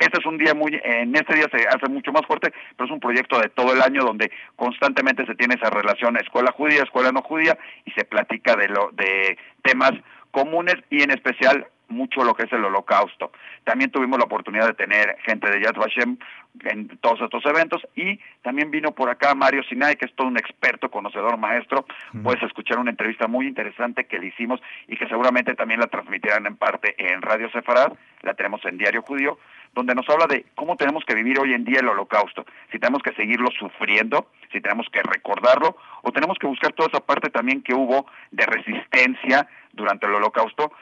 este 0.01 0.19
es 0.19 0.25
un 0.25 0.39
día 0.39 0.55
muy, 0.55 0.81
en 0.83 1.15
este 1.15 1.35
día 1.35 1.47
se 1.53 1.69
hace 1.69 1.87
mucho 1.91 2.11
más 2.11 2.25
fuerte, 2.27 2.53
pero 2.75 2.87
es 2.87 2.91
un 2.91 3.01
proyecto 3.01 3.39
de 3.39 3.51
todo 3.51 3.75
el 3.75 3.83
año 3.83 4.03
donde 4.03 4.33
constantemente 4.57 5.27
se 5.27 5.35
tiene 5.35 5.57
esa 5.57 5.69
relación 5.69 6.17
escuela 6.17 6.53
judía, 6.53 6.83
escuela 6.83 7.13
no 7.13 7.21
judía 7.21 7.59
y 7.85 7.91
se 7.91 8.07
platica 8.07 8.57
de 8.57 8.69
lo, 8.69 8.91
de 8.93 9.37
temas 9.63 9.93
comunes 10.31 10.77
y 10.89 11.03
en 11.03 11.11
especial 11.11 11.67
mucho 11.91 12.25
lo 12.25 12.35
que 12.35 12.45
es 12.45 12.53
el 12.53 12.65
holocausto. 12.65 13.33
También 13.65 13.91
tuvimos 13.91 14.19
la 14.19 14.25
oportunidad 14.25 14.67
de 14.67 14.75
tener 14.75 15.17
gente 15.25 15.51
de 15.51 15.63
Yad 15.63 15.75
Vashem 15.75 16.17
en 16.65 16.89
todos 16.99 17.21
estos 17.21 17.45
eventos 17.47 17.87
y 17.95 18.19
también 18.43 18.71
vino 18.71 18.93
por 18.93 19.09
acá 19.09 19.35
Mario 19.35 19.63
Sinai, 19.65 19.97
que 19.97 20.07
es 20.07 20.15
todo 20.15 20.27
un 20.27 20.39
experto, 20.39 20.91
conocedor, 20.91 21.37
maestro. 21.37 21.87
Puedes 22.23 22.43
escuchar 22.43 22.79
una 22.79 22.91
entrevista 22.91 23.29
muy 23.29 23.47
interesante 23.47 24.05
que 24.05 24.19
le 24.19 24.27
hicimos 24.27 24.61
y 24.89 24.97
que 24.97 25.09
seguramente 25.09 25.55
también 25.55 25.81
la 25.81 25.87
transmitirán 25.87 26.47
en 26.47 26.57
parte 26.57 26.95
en 26.99 27.23
Radio 27.23 27.51
Sefarad, 27.51 27.93
la 28.23 28.35
tenemos 28.35 28.65
en 28.65 28.79
Diario 28.79 29.03
Judío, 29.03 29.39
donde 29.75 29.95
nos 29.95 30.09
habla 30.09 30.27
de 30.27 30.47
cómo 30.55 30.77
tenemos 30.77 31.05
que 31.05 31.15
vivir 31.15 31.39
hoy 31.39 31.55
en 31.55 31.65
día 31.65 31.81
el 31.81 31.89
holocausto, 31.89 32.45
si 32.73 32.79
tenemos 32.79 33.03
que 33.03 33.15
seguirlo 33.15 33.49
sufriendo, 33.59 34.27
si 34.53 34.61
tenemos 34.61 34.89
que 34.91 35.03
recordarlo, 35.03 35.77
o 36.03 36.13
tenemos 36.13 36.39
que 36.39 36.47
buscar 36.47 36.73
toda 36.73 36.89
esa 36.89 37.01
parte 37.01 37.31
también 37.31 37.63
que 37.63 37.75
hubo 37.75 38.07
de 38.31 38.47
resistencia 38.47 39.49
durante 39.73 40.07
el 40.07 40.15
holocausto, 40.15 40.73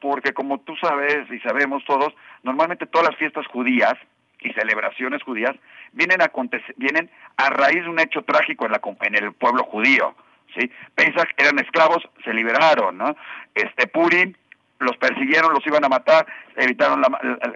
porque 0.00 0.32
como 0.32 0.60
tú 0.60 0.74
sabes 0.76 1.30
y 1.30 1.38
sabemos 1.40 1.84
todos, 1.84 2.14
normalmente 2.42 2.86
todas 2.86 3.08
las 3.08 3.16
fiestas 3.16 3.46
judías 3.46 3.94
y 4.40 4.52
celebraciones 4.52 5.22
judías 5.22 5.54
vienen 5.92 6.20
a, 6.20 6.30
vienen 6.76 7.10
a 7.36 7.50
raíz 7.50 7.82
de 7.82 7.88
un 7.88 7.98
hecho 7.98 8.22
trágico 8.22 8.66
en, 8.66 8.72
la, 8.72 8.80
en 9.02 9.14
el 9.14 9.32
pueblo 9.32 9.64
judío. 9.64 10.14
¿sí? 10.56 10.70
Pesach 10.94 11.30
eran 11.36 11.58
esclavos, 11.58 12.08
se 12.24 12.34
liberaron. 12.34 12.98
¿no? 12.98 13.16
Este 13.54 13.86
Purim 13.86 14.34
los 14.80 14.96
persiguieron, 14.98 15.52
los 15.52 15.66
iban 15.66 15.84
a 15.84 15.88
matar, 15.88 16.26
evitaron 16.56 17.02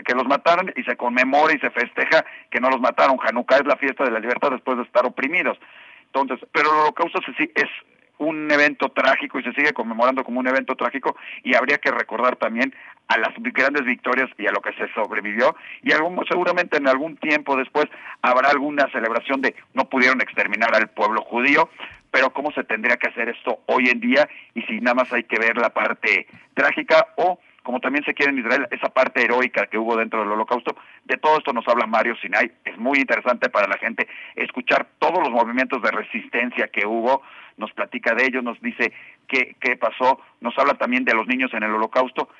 que 0.04 0.14
los 0.14 0.26
mataran 0.26 0.72
y 0.76 0.82
se 0.84 0.96
conmemora 0.96 1.54
y 1.54 1.58
se 1.58 1.70
festeja 1.70 2.24
que 2.50 2.60
no 2.60 2.70
los 2.70 2.80
mataron. 2.80 3.18
Hanukkah 3.22 3.56
es 3.56 3.66
la 3.66 3.76
fiesta 3.76 4.04
de 4.04 4.10
la 4.10 4.20
libertad 4.20 4.50
después 4.50 4.78
de 4.78 4.84
estar 4.84 5.04
oprimidos. 5.04 5.58
Entonces, 6.06 6.38
pero 6.52 6.70
el 6.70 6.80
holocausto 6.80 7.20
sí 7.36 7.50
es 7.54 7.68
un 8.18 8.50
evento 8.50 8.90
trágico 8.90 9.38
y 9.38 9.44
se 9.44 9.52
sigue 9.52 9.72
conmemorando 9.72 10.24
como 10.24 10.40
un 10.40 10.48
evento 10.48 10.74
trágico 10.74 11.16
y 11.42 11.54
habría 11.54 11.78
que 11.78 11.90
recordar 11.90 12.36
también 12.36 12.74
a 13.08 13.18
las 13.18 13.32
grandes 13.36 13.84
victorias 13.84 14.28
y 14.38 14.46
a 14.46 14.52
lo 14.52 14.60
que 14.60 14.72
se 14.74 14.92
sobrevivió. 14.92 15.56
Y 15.82 15.92
algún, 15.92 16.24
seguramente 16.28 16.76
en 16.76 16.88
algún 16.88 17.16
tiempo 17.16 17.56
después 17.56 17.86
habrá 18.22 18.50
alguna 18.50 18.90
celebración 18.90 19.40
de 19.40 19.54
no 19.74 19.88
pudieron 19.88 20.20
exterminar 20.20 20.74
al 20.74 20.88
pueblo 20.88 21.22
judío, 21.22 21.70
pero 22.10 22.32
cómo 22.32 22.52
se 22.52 22.64
tendría 22.64 22.96
que 22.96 23.08
hacer 23.08 23.28
esto 23.28 23.60
hoy 23.66 23.88
en 23.88 24.00
día 24.00 24.28
y 24.54 24.62
si 24.62 24.80
nada 24.80 24.94
más 24.94 25.12
hay 25.12 25.24
que 25.24 25.38
ver 25.38 25.56
la 25.56 25.70
parte 25.70 26.26
trágica 26.54 27.08
o 27.16 27.38
como 27.68 27.80
también 27.80 28.02
se 28.06 28.14
quiere 28.14 28.32
en 28.32 28.38
Israel, 28.38 28.66
esa 28.70 28.88
parte 28.88 29.22
heroica 29.22 29.66
que 29.66 29.76
hubo 29.76 29.94
dentro 29.94 30.20
del 30.20 30.32
holocausto. 30.32 30.74
De 31.04 31.18
todo 31.18 31.36
esto 31.36 31.52
nos 31.52 31.68
habla 31.68 31.86
Mario 31.86 32.16
Sinai. 32.16 32.50
Es 32.64 32.78
muy 32.78 32.96
interesante 32.96 33.50
para 33.50 33.68
la 33.68 33.76
gente 33.76 34.08
escuchar 34.36 34.86
todos 34.98 35.18
los 35.18 35.28
movimientos 35.28 35.82
de 35.82 35.90
resistencia 35.90 36.68
que 36.68 36.86
hubo. 36.86 37.20
Nos 37.58 37.70
platica 37.72 38.14
de 38.14 38.24
ellos, 38.24 38.42
nos 38.42 38.58
dice 38.62 38.94
qué, 39.26 39.54
qué 39.60 39.76
pasó, 39.76 40.18
nos 40.40 40.58
habla 40.58 40.78
también 40.78 41.04
de 41.04 41.12
los 41.12 41.26
niños 41.26 41.52
en 41.52 41.62
el 41.62 41.72
holocausto. 41.72 42.30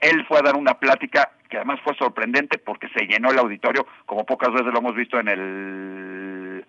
Él 0.00 0.24
fue 0.26 0.38
a 0.38 0.42
dar 0.42 0.56
una 0.56 0.78
plática 0.78 1.32
que 1.50 1.58
además 1.58 1.78
fue 1.84 1.94
sorprendente 1.96 2.56
porque 2.56 2.88
se 2.96 3.04
llenó 3.04 3.30
el 3.30 3.40
auditorio, 3.40 3.86
como 4.06 4.24
pocas 4.24 4.54
veces 4.54 4.72
lo 4.72 4.78
hemos 4.78 4.94
visto 4.94 5.20
en 5.20 5.28
el 5.28 6.64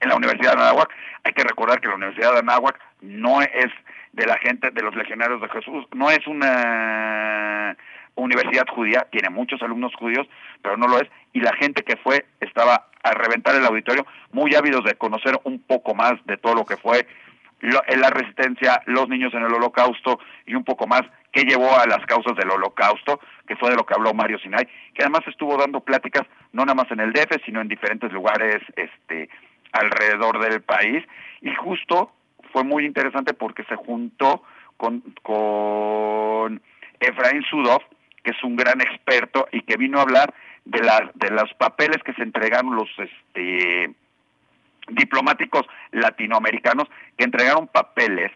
en 0.00 0.08
la 0.08 0.16
Universidad 0.16 0.56
de 0.56 0.62
Anáhuac. 0.62 0.88
Hay 1.24 1.34
que 1.34 1.44
recordar 1.44 1.82
que 1.82 1.88
la 1.88 1.96
Universidad 1.96 2.32
de 2.32 2.38
Anáhuac 2.38 2.80
no 3.02 3.42
es 3.42 3.70
de 4.12 4.26
la 4.26 4.36
gente 4.38 4.70
de 4.70 4.82
los 4.82 4.94
legionarios 4.94 5.40
de 5.40 5.48
Jesús, 5.48 5.86
no 5.94 6.10
es 6.10 6.26
una 6.26 7.76
universidad 8.16 8.66
judía, 8.68 9.06
tiene 9.10 9.30
muchos 9.30 9.62
alumnos 9.62 9.94
judíos, 9.94 10.26
pero 10.62 10.76
no 10.76 10.88
lo 10.88 10.98
es, 10.98 11.08
y 11.32 11.40
la 11.40 11.54
gente 11.56 11.82
que 11.82 11.96
fue 11.96 12.26
estaba 12.40 12.86
a 13.02 13.12
reventar 13.12 13.54
el 13.54 13.64
auditorio, 13.64 14.06
muy 14.32 14.54
ávidos 14.54 14.84
de 14.84 14.94
conocer 14.94 15.38
un 15.44 15.60
poco 15.60 15.94
más 15.94 16.14
de 16.26 16.36
todo 16.36 16.54
lo 16.54 16.64
que 16.64 16.76
fue 16.76 17.06
la 17.62 18.10
resistencia, 18.10 18.82
los 18.86 19.08
niños 19.08 19.34
en 19.34 19.42
el 19.42 19.52
holocausto 19.52 20.18
y 20.46 20.54
un 20.54 20.64
poco 20.64 20.86
más 20.86 21.02
qué 21.32 21.42
llevó 21.42 21.78
a 21.78 21.86
las 21.86 22.04
causas 22.06 22.34
del 22.36 22.50
holocausto, 22.50 23.20
que 23.46 23.56
fue 23.56 23.70
de 23.70 23.76
lo 23.76 23.84
que 23.84 23.94
habló 23.94 24.14
Mario 24.14 24.38
Sinai, 24.38 24.66
que 24.94 25.02
además 25.02 25.20
estuvo 25.26 25.56
dando 25.56 25.80
pláticas 25.80 26.26
no 26.52 26.64
nada 26.64 26.74
más 26.74 26.90
en 26.90 27.00
el 27.00 27.12
DF, 27.12 27.44
sino 27.44 27.60
en 27.60 27.68
diferentes 27.68 28.10
lugares 28.12 28.62
este 28.76 29.28
alrededor 29.72 30.40
del 30.40 30.62
país. 30.62 31.04
Y 31.42 31.54
justo 31.54 32.12
fue 32.52 32.64
muy 32.64 32.84
interesante 32.84 33.34
porque 33.34 33.64
se 33.64 33.76
juntó 33.76 34.42
con, 34.76 35.02
con 35.22 36.60
Efraín 36.98 37.42
Sudov, 37.44 37.82
que 38.22 38.30
es 38.30 38.44
un 38.44 38.56
gran 38.56 38.80
experto 38.80 39.48
y 39.52 39.62
que 39.62 39.76
vino 39.76 39.98
a 39.98 40.02
hablar 40.02 40.34
de 40.64 40.80
de 41.14 41.30
los 41.30 41.52
papeles 41.54 42.02
que 42.04 42.12
se 42.14 42.22
entregaron 42.22 42.76
los 42.76 42.88
este 42.98 43.94
diplomáticos 44.88 45.66
latinoamericanos 45.92 46.88
que 47.16 47.24
entregaron 47.24 47.68
papeles 47.68 48.32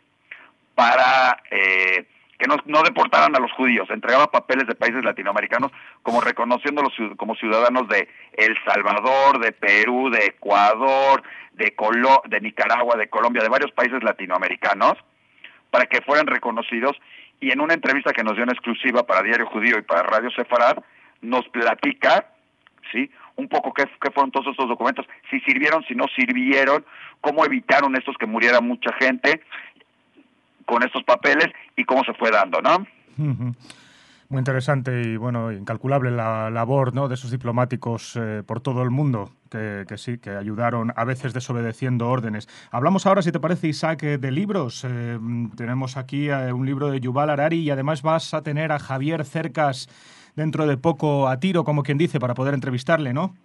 para 0.74 1.42
eh, 1.50 2.06
que 2.38 2.46
no, 2.46 2.56
no, 2.66 2.82
deportaran 2.82 3.34
a 3.36 3.38
los 3.38 3.52
judíos, 3.52 3.88
entregaba 3.90 4.30
papeles 4.30 4.66
de 4.66 4.74
países 4.74 5.04
latinoamericanos 5.04 5.70
como 6.02 6.20
reconociéndolos 6.20 6.92
como 7.16 7.34
ciudadanos 7.36 7.88
de 7.88 8.08
El 8.32 8.56
Salvador, 8.64 9.38
de 9.38 9.52
Perú, 9.52 10.10
de 10.10 10.26
Ecuador, 10.26 11.22
de, 11.52 11.74
Colo 11.74 12.22
de 12.26 12.40
Nicaragua, 12.40 12.96
de 12.96 13.08
Colombia, 13.08 13.42
de 13.42 13.48
varios 13.48 13.72
países 13.72 14.02
latinoamericanos, 14.02 14.94
para 15.70 15.86
que 15.86 16.02
fueran 16.02 16.26
reconocidos. 16.26 16.96
Y 17.40 17.52
en 17.52 17.60
una 17.60 17.74
entrevista 17.74 18.12
que 18.12 18.24
nos 18.24 18.34
dio 18.34 18.44
en 18.44 18.50
exclusiva 18.50 19.04
para 19.04 19.22
Diario 19.22 19.46
Judío 19.46 19.78
y 19.78 19.82
para 19.82 20.02
Radio 20.02 20.30
Sefarad, 20.30 20.78
nos 21.20 21.48
platica, 21.48 22.26
¿sí? 22.92 23.10
Un 23.36 23.48
poco 23.48 23.72
qué, 23.72 23.84
qué 24.00 24.10
fueron 24.10 24.30
todos 24.30 24.46
estos 24.48 24.68
documentos, 24.68 25.06
si 25.30 25.40
sirvieron, 25.40 25.84
si 25.84 25.94
no 25.94 26.04
sirvieron, 26.14 26.84
cómo 27.20 27.44
evitaron 27.44 27.96
estos 27.96 28.16
que 28.16 28.26
muriera 28.26 28.60
mucha 28.60 28.92
gente 28.94 29.42
con 30.64 30.82
estos 30.82 31.04
papeles 31.04 31.46
y 31.76 31.84
cómo 31.84 32.04
se 32.04 32.14
fue 32.14 32.30
dando, 32.30 32.60
¿no? 32.60 32.86
Muy 34.28 34.38
interesante 34.38 35.02
y 35.02 35.16
bueno, 35.16 35.52
incalculable 35.52 36.10
la 36.10 36.50
labor 36.50 36.94
¿no? 36.94 37.08
de 37.08 37.14
esos 37.14 37.30
diplomáticos 37.30 38.16
eh, 38.16 38.42
por 38.44 38.60
todo 38.60 38.82
el 38.82 38.90
mundo 38.90 39.30
que, 39.50 39.84
sí, 39.96 40.18
que 40.18 40.30
ayudaron 40.30 40.92
a 40.96 41.04
veces 41.04 41.32
desobedeciendo 41.32 42.08
órdenes. 42.08 42.48
Hablamos 42.72 43.06
ahora, 43.06 43.22
si 43.22 43.30
te 43.30 43.38
parece, 43.38 43.68
Isaac, 43.68 44.02
eh, 44.02 44.18
de 44.18 44.32
libros. 44.32 44.84
Eh, 44.84 45.18
tenemos 45.56 45.96
aquí 45.96 46.30
un 46.30 46.66
libro 46.66 46.90
de 46.90 46.98
Yuval 46.98 47.30
Harari 47.30 47.60
y 47.60 47.70
además 47.70 48.02
vas 48.02 48.34
a 48.34 48.42
tener 48.42 48.72
a 48.72 48.80
Javier 48.80 49.24
Cercas 49.24 49.88
dentro 50.34 50.66
de 50.66 50.76
poco 50.78 51.28
a 51.28 51.38
tiro, 51.38 51.62
como 51.62 51.84
quien 51.84 51.98
dice, 51.98 52.18
para 52.18 52.34
poder 52.34 52.54
entrevistarle, 52.54 53.12
¿no? 53.12 53.36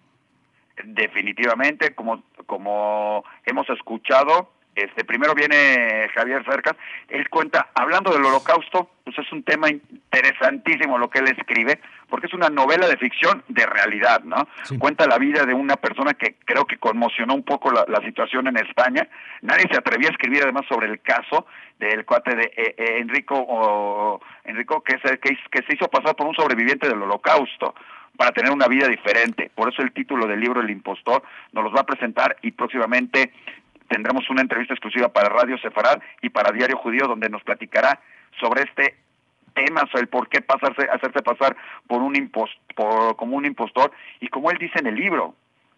Definitivamente, 0.83 1.93
como, 1.93 2.23
como 2.47 3.23
hemos 3.45 3.69
escuchado, 3.69 4.49
este, 4.75 5.03
primero 5.03 5.33
viene 5.33 6.09
Javier 6.13 6.43
Cercas, 6.45 6.75
él 7.09 7.27
cuenta, 7.29 7.69
hablando 7.73 8.11
del 8.13 8.23
holocausto, 8.23 8.89
pues 9.03 9.17
es 9.19 9.31
un 9.31 9.43
tema 9.43 9.67
interesantísimo 9.69 10.97
lo 10.97 11.09
que 11.09 11.19
él 11.19 11.27
escribe, 11.27 11.79
porque 12.07 12.27
es 12.27 12.33
una 12.33 12.49
novela 12.49 12.87
de 12.87 12.97
ficción 12.97 13.43
de 13.47 13.65
realidad, 13.65 14.23
¿no? 14.23 14.47
Cuenta 14.79 15.07
la 15.07 15.17
vida 15.17 15.45
de 15.45 15.53
una 15.53 15.75
persona 15.75 16.13
que 16.13 16.35
creo 16.45 16.65
que 16.65 16.77
conmocionó 16.77 17.33
un 17.33 17.43
poco 17.43 17.71
la, 17.71 17.85
situación 18.05 18.47
en 18.47 18.57
España. 18.57 19.07
Nadie 19.41 19.67
se 19.69 19.77
atrevía 19.77 20.07
a 20.07 20.11
escribir 20.11 20.43
además 20.43 20.65
sobre 20.69 20.87
el 20.87 21.01
caso 21.01 21.45
del 21.77 22.05
cuate 22.05 22.35
de 22.35 22.43
eh, 22.55 22.75
eh, 22.77 22.97
Enrico, 22.99 23.35
o, 23.35 24.21
Enrico 24.45 24.81
que, 24.81 24.97
se, 24.99 25.19
que, 25.19 25.37
que 25.51 25.63
se 25.63 25.75
hizo 25.75 25.87
pasar 25.89 26.15
por 26.15 26.27
un 26.27 26.35
sobreviviente 26.35 26.87
del 26.87 27.01
holocausto 27.01 27.75
para 28.19 28.33
tener 28.33 28.51
una 28.51 28.67
vida 28.67 28.89
diferente. 28.89 29.49
Por 29.55 29.71
eso 29.71 29.81
el 29.81 29.93
título 29.93 30.27
del 30.27 30.41
libro 30.41 30.59
El 30.59 30.69
impostor 30.69 31.23
nos 31.53 31.63
los 31.63 31.73
va 31.73 31.81
a 31.81 31.85
presentar 31.85 32.35
y 32.41 32.51
próximamente 32.51 33.31
tendremos 33.89 34.29
una 34.29 34.41
entrevista 34.41 34.73
exclusiva 34.73 35.09
para 35.09 35.29
Radio 35.29 35.57
Sefarad 35.57 36.01
y 36.21 36.29
para 36.29 36.53
Diario 36.53 36.77
Judío 36.77 37.07
donde 37.07 37.29
nos 37.29 37.43
platicará 37.43 37.99
sobre 38.39 38.63
este 38.63 38.95
tema, 39.53 39.81
sobre 39.91 40.03
el 40.03 40.07
por 40.07 40.29
qué 40.29 40.41
pasarse, 40.41 40.87
hacerse 40.89 41.21
pasar 41.21 41.57
por 41.87 42.01
un 42.01 42.15
impostor, 42.15 43.15
como 43.17 43.35
un 43.35 43.45
impostor 43.45 43.91
y 44.19 44.27
como 44.27 44.51
él 44.51 44.57
dice 44.57 44.79
en 44.79 44.87
el 44.87 44.95
libro, 44.95 45.35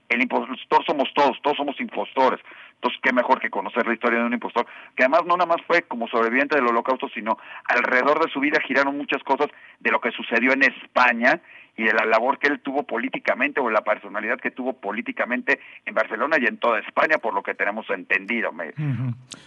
el 0.09 0.21
impostor 0.21 0.85
somos 0.85 1.11
todos, 1.13 1.41
todos 1.41 1.57
somos 1.57 1.79
impostores. 1.79 2.39
Entonces, 2.81 2.99
qué 3.03 3.13
mejor 3.13 3.39
que 3.39 3.51
conocer 3.51 3.85
la 3.85 3.93
historia 3.93 4.19
de 4.19 4.25
un 4.25 4.33
impostor, 4.33 4.65
que 4.95 5.03
además 5.03 5.21
no 5.27 5.37
nada 5.37 5.45
más 5.45 5.61
fue 5.67 5.83
como 5.83 6.07
sobreviviente 6.07 6.55
del 6.55 6.65
holocausto, 6.65 7.07
sino 7.09 7.37
alrededor 7.65 8.25
de 8.25 8.31
su 8.31 8.39
vida 8.39 8.59
giraron 8.67 8.97
muchas 8.97 9.21
cosas 9.21 9.49
de 9.79 9.91
lo 9.91 10.01
que 10.01 10.09
sucedió 10.09 10.51
en 10.53 10.63
España 10.63 11.39
y 11.77 11.83
de 11.83 11.93
la 11.93 12.05
labor 12.05 12.39
que 12.39 12.47
él 12.47 12.59
tuvo 12.59 12.81
políticamente 12.83 13.59
o 13.59 13.69
la 13.69 13.81
personalidad 13.81 14.39
que 14.39 14.49
tuvo 14.49 14.73
políticamente 14.73 15.59
en 15.85 15.93
Barcelona 15.93 16.37
y 16.39 16.45
en 16.45 16.57
toda 16.57 16.79
España, 16.79 17.19
por 17.19 17.35
lo 17.35 17.43
que 17.43 17.53
tenemos 17.53 17.87
entendido. 17.91 18.49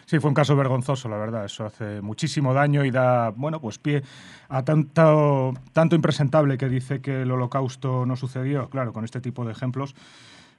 Sí, 0.07 0.21
fue 0.21 0.29
un 0.29 0.35
caso 0.35 0.55
vergonzoso, 0.55 1.09
la 1.09 1.19
verdad. 1.19 1.45
Eso 1.45 1.67
hace 1.67 2.01
muchísimo 2.03 2.55
daño 2.55 2.85
y 2.85 2.93
da, 2.93 3.31
bueno, 3.31 3.61
pues 3.61 3.81
pie 3.81 4.03
a 4.49 4.65
tanto, 4.65 5.55
tanto 5.73 5.97
impresentable 5.97 6.57
que 6.57 6.69
dice 6.69 7.03
que 7.03 7.23
el 7.23 7.33
holocausto 7.33 8.07
no 8.07 8.15
sucedió, 8.15 8.71
claro, 8.71 8.93
con 8.93 9.05
este 9.05 9.21
tipo 9.21 9.45
de 9.45 9.51
ejemplos. 9.51 9.97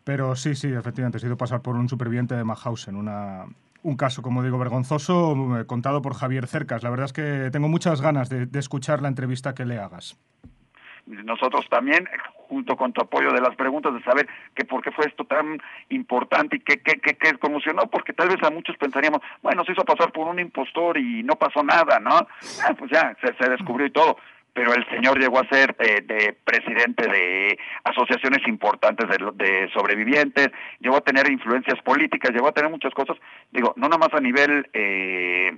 Pero 0.05 0.35
sí, 0.37 0.55
sí, 0.55 0.71
efectivamente, 0.71 1.17
ha 1.17 1.19
sido 1.19 1.35
pasar 1.35 1.61
por 1.61 1.75
un 1.75 1.89
superviviente 1.89 2.35
de 2.35 2.45
Mauthausen, 2.45 2.95
una, 2.95 3.45
un 3.83 3.97
caso, 3.97 4.21
como 4.21 4.41
digo, 4.41 4.57
vergonzoso, 4.57 5.59
eh, 5.59 5.65
contado 5.65 6.01
por 6.01 6.13
Javier 6.13 6.47
Cercas. 6.47 6.83
La 6.83 6.89
verdad 6.89 7.07
es 7.07 7.13
que 7.13 7.49
tengo 7.51 7.67
muchas 7.67 8.01
ganas 8.01 8.29
de 8.29 8.47
escuchar 8.57 9.01
la 9.01 9.09
entrevista 9.09 9.53
que 9.53 9.65
le 9.65 9.79
hagas 9.79 10.17
nosotros 11.05 11.67
también, 11.69 12.07
junto 12.47 12.75
con 12.75 12.93
tu 12.93 13.01
apoyo 13.01 13.31
de 13.31 13.41
las 13.41 13.55
preguntas, 13.55 13.93
de 13.93 14.01
saber 14.03 14.27
que 14.55 14.65
por 14.65 14.81
qué 14.81 14.91
fue 14.91 15.05
esto 15.05 15.25
tan 15.25 15.61
importante 15.89 16.57
y 16.57 16.59
qué, 16.59 16.81
qué, 16.81 16.99
qué, 16.99 17.15
qué 17.15 17.33
conmocionó, 17.37 17.83
porque 17.87 18.13
tal 18.13 18.29
vez 18.29 18.41
a 18.43 18.49
muchos 18.49 18.77
pensaríamos, 18.77 19.21
bueno, 19.41 19.63
se 19.63 19.73
hizo 19.73 19.83
pasar 19.83 20.11
por 20.11 20.27
un 20.27 20.39
impostor 20.39 20.97
y 20.97 21.23
no 21.23 21.35
pasó 21.35 21.63
nada, 21.63 21.99
¿no? 21.99 22.15
Ah, 22.15 22.73
pues 22.77 22.91
ya, 22.91 23.15
se 23.21 23.49
descubrió 23.49 23.87
y 23.87 23.91
todo 23.91 24.17
pero 24.55 24.73
el 24.73 24.87
señor 24.89 25.19
llegó 25.19 25.37
a 25.37 25.49
ser 25.49 25.75
eh, 25.79 26.01
de 26.01 26.33
presidente 26.45 27.05
de 27.05 27.59
asociaciones 27.83 28.47
importantes 28.47 29.05
de, 29.09 29.17
de, 29.33 29.69
sobrevivientes, 29.73 30.47
llegó 30.79 30.95
a 30.95 31.01
tener 31.01 31.29
influencias 31.29 31.77
políticas, 31.81 32.31
llegó 32.31 32.47
a 32.47 32.53
tener 32.53 32.71
muchas 32.71 32.93
cosas, 32.93 33.17
digo, 33.51 33.73
no 33.75 33.89
nada 33.89 33.97
más 33.97 34.13
a 34.13 34.21
nivel 34.21 34.65
eh, 34.71 35.57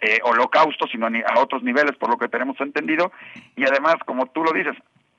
eh, 0.00 0.18
holocausto, 0.22 0.86
sino 0.86 1.08
a, 1.08 1.40
otros 1.40 1.64
niveles, 1.64 1.96
por 1.96 2.08
lo 2.08 2.16
que 2.16 2.28
tenemos 2.28 2.58
entendido, 2.60 3.10
y 3.56 3.64
además, 3.64 3.96
como 4.06 4.26
tú 4.26 4.44
lo 4.44 4.52
dices, 4.52 4.76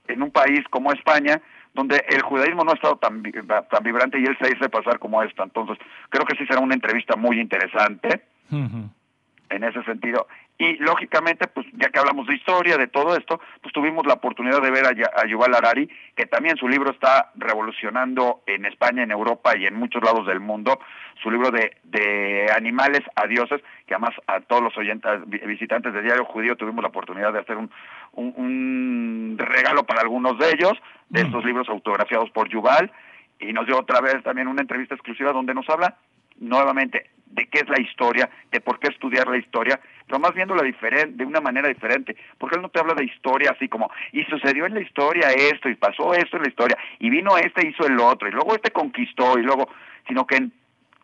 en 0.07 0.23
un 0.23 0.31
país 0.31 0.61
como 0.69 0.93
España, 0.93 1.41
donde 1.73 2.01
el 2.07 2.21
judaísmo 2.21 2.63
no 2.63 2.71
ha 2.71 2.75
estado 2.75 2.95
tan, 2.95 3.21
tan 3.21 3.83
vibrante 3.83 4.19
y 4.19 4.23
él 4.23 4.37
se 4.41 4.55
hizo 4.55 4.69
pasar 4.69 4.99
como 4.99 5.21
esto. 5.21 5.43
Entonces, 5.43 5.77
creo 6.09 6.25
que 6.25 6.37
sí 6.37 6.45
será 6.47 6.61
una 6.61 6.75
entrevista 6.75 7.17
muy 7.17 7.41
interesante 7.41 8.21
en 8.49 9.63
ese 9.63 9.83
sentido. 9.83 10.27
Y 10.61 10.75
lógicamente, 10.75 11.47
pues 11.47 11.65
ya 11.71 11.89
que 11.89 11.99
hablamos 11.99 12.27
de 12.27 12.35
historia, 12.35 12.77
de 12.77 12.87
todo 12.87 13.15
esto, 13.15 13.39
pues 13.61 13.73
tuvimos 13.73 14.05
la 14.05 14.15
oportunidad 14.15 14.61
de 14.61 14.69
ver 14.69 14.85
a, 14.87 15.25
Yuval 15.25 15.55
Harari, 15.55 15.89
que 16.17 16.25
también 16.25 16.57
su 16.57 16.67
libro 16.67 16.91
está 16.91 17.31
revolucionando 17.35 18.41
en 18.45 18.65
España, 18.65 19.03
en 19.03 19.11
Europa 19.11 19.55
y 19.57 19.65
en 19.65 19.75
muchos 19.75 20.03
lados 20.03 20.27
del 20.27 20.41
mundo, 20.41 20.77
su 21.23 21.31
libro 21.31 21.49
de, 21.49 21.77
de 21.83 22.51
animales 22.53 22.99
a 23.15 23.25
dioses, 23.25 23.61
que 23.87 23.93
además 23.93 24.15
a 24.27 24.41
todos 24.41 24.61
los 24.61 24.77
oyentes, 24.77 25.09
visitantes 25.27 25.93
de 25.93 26.01
Diario 26.01 26.25
Judío 26.25 26.57
tuvimos 26.57 26.81
la 26.83 26.89
oportunidad 26.89 27.31
de 27.31 27.39
hacer 27.39 27.55
un, 27.55 27.71
un, 28.11 29.37
regalo 29.37 29.85
para 29.85 30.01
algunos 30.01 30.37
de 30.39 30.49
ellos, 30.49 30.73
de 31.07 31.23
mm. 31.23 31.27
estos 31.27 31.45
libros 31.45 31.69
autografiados 31.69 32.31
por 32.31 32.49
Yuval, 32.49 32.91
y 33.39 33.53
nos 33.53 33.65
dio 33.65 33.79
otra 33.79 34.01
vez 34.01 34.21
también 34.23 34.49
una 34.49 34.61
entrevista 34.61 34.93
exclusiva 34.93 35.31
donde 35.31 35.53
nos 35.53 35.69
habla 35.69 35.95
nuevamente 36.39 37.09
de 37.25 37.47
qué 37.47 37.59
es 37.59 37.69
la 37.69 37.79
historia, 37.79 38.29
de 38.51 38.59
por 38.59 38.79
qué 38.79 38.87
estudiar 38.87 39.27
la 39.27 39.37
historia, 39.37 39.79
pero 40.07 40.19
más 40.19 40.33
viéndola 40.33 40.63
diferente, 40.63 41.17
de 41.17 41.25
una 41.25 41.41
manera 41.41 41.67
diferente, 41.67 42.15
porque 42.37 42.55
él 42.55 42.61
no 42.61 42.69
te 42.69 42.79
habla 42.79 42.95
de 42.95 43.05
historia 43.05 43.51
así 43.51 43.69
como, 43.69 43.91
y 44.11 44.23
sucedió 44.23 44.65
en 44.65 44.73
la 44.73 44.81
historia 44.81 45.29
esto, 45.29 45.69
y 45.69 45.75
pasó 45.75 46.13
esto 46.13 46.37
en 46.37 46.43
la 46.43 46.49
historia, 46.49 46.77
y 46.97 47.09
vino 47.09 47.37
este, 47.37 47.67
hizo 47.67 47.85
el 47.85 47.99
otro, 47.99 48.27
y 48.27 48.31
luego 48.31 48.55
este 48.55 48.71
conquistó, 48.71 49.37
y 49.37 49.43
luego, 49.43 49.69
sino 50.07 50.25
que 50.25 50.37
en 50.37 50.51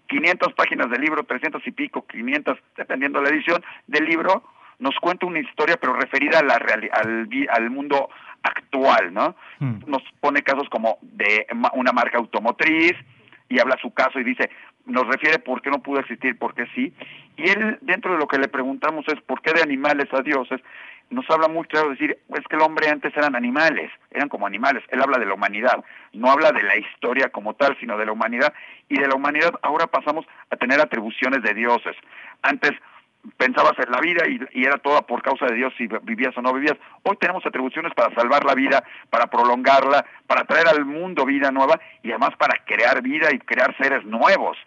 500 0.08 0.54
páginas 0.54 0.90
del 0.90 1.02
libro, 1.02 1.24
300 1.24 1.66
y 1.68 1.72
pico, 1.72 2.06
500, 2.08 2.58
dependiendo 2.78 3.20
de 3.20 3.30
la 3.30 3.36
edición 3.36 3.64
del 3.88 4.06
libro, 4.06 4.44
nos 4.80 4.96
cuenta 5.00 5.26
una 5.26 5.40
historia, 5.40 5.78
pero 5.78 5.94
referida 5.94 6.40
a 6.40 6.44
la 6.44 6.56
al, 6.56 7.30
al 7.50 7.70
mundo 7.70 8.10
actual, 8.44 9.14
¿no? 9.14 9.36
Hmm. 9.60 9.80
Nos 9.88 10.04
pone 10.20 10.42
casos 10.42 10.70
como 10.70 10.98
de 11.02 11.48
una 11.74 11.92
marca 11.92 12.18
automotriz 12.18 12.94
y 13.50 13.60
habla 13.60 13.78
su 13.82 13.94
caso 13.94 14.20
y 14.20 14.24
dice, 14.24 14.50
nos 14.86 15.08
refiere 15.08 15.40
por 15.40 15.62
qué 15.62 15.70
no 15.70 15.82
pudo 15.82 16.00
existir, 16.00 16.38
por 16.38 16.54
qué 16.54 16.66
sí. 16.76 16.94
Y 17.38 17.50
él, 17.50 17.78
dentro 17.82 18.14
de 18.14 18.20
lo 18.20 18.28
que 18.28 18.38
le 18.38 18.48
preguntamos 18.48 19.06
es 19.08 19.20
por 19.22 19.42
qué 19.42 19.54
de 19.54 19.62
animales 19.62 20.08
a 20.14 20.22
dioses, 20.22 20.62
nos 21.10 21.30
habla 21.30 21.48
muy 21.48 21.66
claro 21.66 21.92
decir, 21.92 22.18
es 22.30 22.48
que 22.50 22.56
el 22.56 22.62
hombre 22.62 22.90
antes 22.90 23.16
eran 23.16 23.36
animales, 23.36 23.92
eran 24.12 24.30
como 24.30 24.48
animales. 24.48 24.84
Él 24.90 25.02
habla 25.02 25.20
de 25.20 25.26
la 25.26 25.36
humanidad, 25.36 25.84
no 26.14 26.32
habla 26.32 26.52
de 26.52 26.64
la 26.64 26.78
historia 26.78 27.30
como 27.30 27.54
tal, 27.54 27.78
sino 27.80 27.98
de 27.98 28.06
la 28.06 28.12
humanidad. 28.12 28.54
Y 28.90 29.00
de 29.00 29.08
la 29.08 29.16
humanidad 29.16 29.54
ahora 29.62 29.88
pasamos 29.88 30.26
a 30.50 30.56
tener 30.56 30.80
atribuciones 30.80 31.44
de 31.44 31.54
dioses. 31.54 31.96
Antes 32.42 32.72
pensabas 33.38 33.74
en 33.80 33.92
la 33.92 34.00
vida 34.00 34.24
y, 34.28 34.66
era 34.66 34.78
toda 34.78 35.02
por 35.02 35.22
causa 35.22 35.46
de 35.46 35.56
Dios 35.56 35.74
si 35.78 35.88
vivías 36.04 36.36
o 36.38 36.42
no 36.42 36.54
vivías. 36.54 36.78
Hoy 37.04 37.18
tenemos 37.18 37.46
atribuciones 37.46 37.94
para 37.94 38.14
salvar 38.16 38.44
la 38.44 38.56
vida, 38.56 38.84
para 39.10 39.28
prolongarla, 39.28 40.06
para 40.28 40.44
traer 40.46 40.68
al 40.68 40.86
mundo 40.86 41.26
vida 41.26 41.52
nueva 41.52 41.80
y 42.04 42.10
además 42.10 42.32
para 42.38 42.64
crear 42.66 43.02
vida 43.02 43.30
y 43.32 43.40
crear 43.40 43.76
seres 43.78 44.04
nuevos 44.06 44.58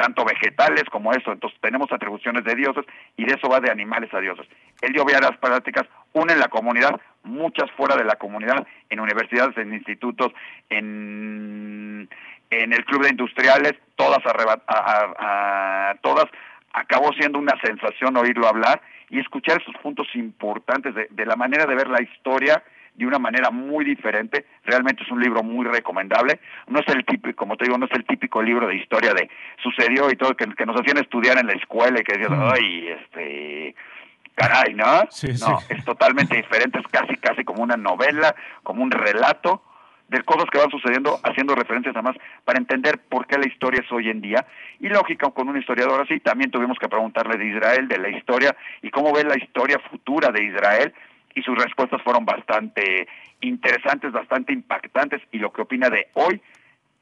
tanto 0.00 0.24
vegetales 0.24 0.84
como 0.90 1.12
eso. 1.12 1.30
Entonces 1.30 1.60
tenemos 1.60 1.92
atribuciones 1.92 2.42
de 2.44 2.54
dioses 2.54 2.86
y 3.18 3.26
de 3.26 3.34
eso 3.34 3.48
va 3.50 3.60
de 3.60 3.70
animales 3.70 4.12
a 4.14 4.20
dioses. 4.20 4.46
El 4.80 4.94
dio 4.94 5.04
las 5.04 5.36
prácticas 5.36 5.86
une 6.14 6.34
la 6.36 6.48
comunidad, 6.48 6.98
muchas 7.22 7.70
fuera 7.72 7.96
de 7.96 8.04
la 8.04 8.16
comunidad, 8.16 8.66
en 8.88 9.00
universidades, 9.00 9.56
en 9.58 9.74
institutos, 9.74 10.32
en, 10.70 12.08
en 12.48 12.72
el 12.72 12.84
club 12.86 13.02
de 13.02 13.10
industriales, 13.10 13.74
todas, 13.96 14.20
a, 14.26 15.94
todas 16.00 16.24
acabó 16.72 17.12
siendo 17.12 17.38
una 17.38 17.60
sensación 17.62 18.16
oírlo 18.16 18.48
hablar 18.48 18.80
y 19.10 19.20
escuchar 19.20 19.60
esos 19.60 19.74
puntos 19.82 20.06
importantes 20.14 20.94
de, 20.94 21.08
de 21.10 21.26
la 21.26 21.36
manera 21.36 21.66
de 21.66 21.74
ver 21.74 21.88
la 21.88 22.00
historia 22.00 22.62
de 22.94 23.06
una 23.06 23.18
manera 23.18 23.50
muy 23.50 23.84
diferente. 23.84 24.46
Realmente 24.64 25.02
es 25.02 25.10
un 25.10 25.20
libro 25.20 25.42
muy 25.42 25.66
recomendable. 25.66 26.40
No 26.68 26.80
es 26.80 26.88
el 26.88 27.04
típico, 27.04 27.36
como 27.36 27.56
te 27.56 27.64
digo, 27.64 27.78
no 27.78 27.86
es 27.86 27.92
el 27.92 28.04
típico 28.04 28.42
libro 28.42 28.66
de 28.66 28.76
historia 28.76 29.14
de 29.14 29.30
sucedió 29.62 30.10
y 30.10 30.16
todo 30.16 30.36
que, 30.36 30.46
que 30.54 30.66
nos 30.66 30.80
hacían 30.80 30.98
estudiar 30.98 31.38
en 31.38 31.46
la 31.46 31.54
escuela 31.54 32.00
y 32.00 32.04
que 32.04 32.18
decías, 32.18 32.38
mm. 32.38 32.50
ay, 32.52 32.88
este, 32.88 33.74
caray, 34.34 34.74
¿no? 34.74 34.84
no, 34.84 35.58
es 35.68 35.84
totalmente 35.84 36.36
diferente, 36.36 36.78
es 36.78 36.86
casi, 36.88 37.16
casi 37.16 37.44
como 37.44 37.62
una 37.62 37.76
novela, 37.76 38.34
como 38.62 38.82
un 38.82 38.90
relato 38.90 39.62
de 40.08 40.22
cosas 40.24 40.46
que 40.50 40.58
van 40.58 40.70
sucediendo, 40.70 41.20
haciendo 41.22 41.54
referencias 41.54 41.94
además 41.94 42.16
para 42.44 42.58
entender 42.58 42.98
por 42.98 43.26
qué 43.26 43.38
la 43.38 43.46
historia 43.46 43.80
es 43.80 43.92
hoy 43.92 44.10
en 44.10 44.20
día. 44.20 44.44
Y 44.80 44.88
lógica, 44.88 45.30
con 45.30 45.48
un 45.48 45.56
historiador 45.56 46.00
así, 46.02 46.18
también 46.18 46.50
tuvimos 46.50 46.78
que 46.78 46.88
preguntarle 46.88 47.38
de 47.38 47.46
Israel, 47.46 47.86
de 47.86 47.98
la 47.98 48.08
historia, 48.08 48.56
y 48.82 48.90
cómo 48.90 49.12
ve 49.12 49.22
la 49.22 49.38
historia 49.38 49.78
futura 49.78 50.32
de 50.32 50.42
Israel, 50.42 50.92
y 51.34 51.42
sus 51.42 51.56
respuestas 51.56 52.02
fueron 52.02 52.24
bastante 52.24 53.08
interesantes, 53.40 54.12
bastante 54.12 54.52
impactantes 54.52 55.22
y 55.32 55.38
lo 55.38 55.52
que 55.52 55.62
opina 55.62 55.88
de 55.88 56.08
hoy 56.14 56.40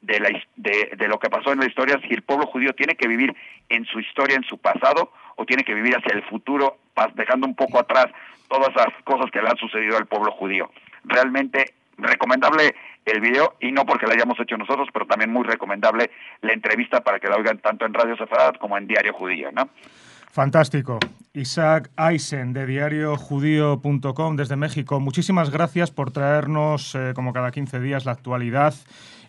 de, 0.01 0.19
la, 0.19 0.29
de, 0.55 0.91
de, 0.97 1.07
lo 1.07 1.19
que 1.19 1.29
pasó 1.29 1.51
en 1.51 1.59
la 1.59 1.65
historia, 1.65 1.99
si 2.07 2.13
el 2.13 2.21
pueblo 2.21 2.47
judío 2.47 2.73
tiene 2.73 2.95
que 2.95 3.07
vivir 3.07 3.35
en 3.67 3.85
su 3.85 3.99
historia, 3.99 4.37
en 4.37 4.43
su 4.43 4.57
pasado, 4.57 5.11
o 5.35 5.45
tiene 5.45 5.63
que 5.63 5.73
vivir 5.73 5.95
hacia 5.95 6.13
el 6.13 6.23
futuro, 6.23 6.77
dejando 7.15 7.47
un 7.47 7.55
poco 7.55 7.79
atrás 7.79 8.07
todas 8.47 8.69
esas 8.69 8.87
cosas 9.03 9.29
que 9.31 9.41
le 9.41 9.49
han 9.49 9.57
sucedido 9.57 9.97
al 9.97 10.05
pueblo 10.05 10.31
judío. 10.31 10.71
Realmente 11.03 11.73
recomendable 11.97 12.75
el 13.05 13.21
video, 13.21 13.55
y 13.59 13.71
no 13.71 13.85
porque 13.85 14.05
lo 14.05 14.13
hayamos 14.13 14.39
hecho 14.39 14.57
nosotros, 14.57 14.89
pero 14.93 15.05
también 15.05 15.31
muy 15.31 15.43
recomendable 15.43 16.11
la 16.41 16.53
entrevista 16.53 17.01
para 17.01 17.19
que 17.19 17.27
la 17.27 17.37
oigan 17.37 17.59
tanto 17.59 17.85
en 17.85 17.93
Radio 17.93 18.15
Sefarad 18.17 18.55
como 18.55 18.77
en 18.77 18.87
Diario 18.87 19.13
Judío, 19.13 19.51
¿no? 19.51 19.69
Fantástico. 20.29 20.99
Isaac 21.33 21.89
Eisen, 21.97 22.53
de 22.53 22.65
diariojudío.com, 22.65 24.35
desde 24.35 24.55
México. 24.55 24.99
Muchísimas 24.99 25.49
gracias 25.49 25.91
por 25.91 26.11
traernos, 26.11 26.95
eh, 26.95 27.13
como 27.15 27.33
cada 27.33 27.51
15 27.51 27.79
días, 27.79 28.05
la 28.05 28.13
actualidad 28.13 28.73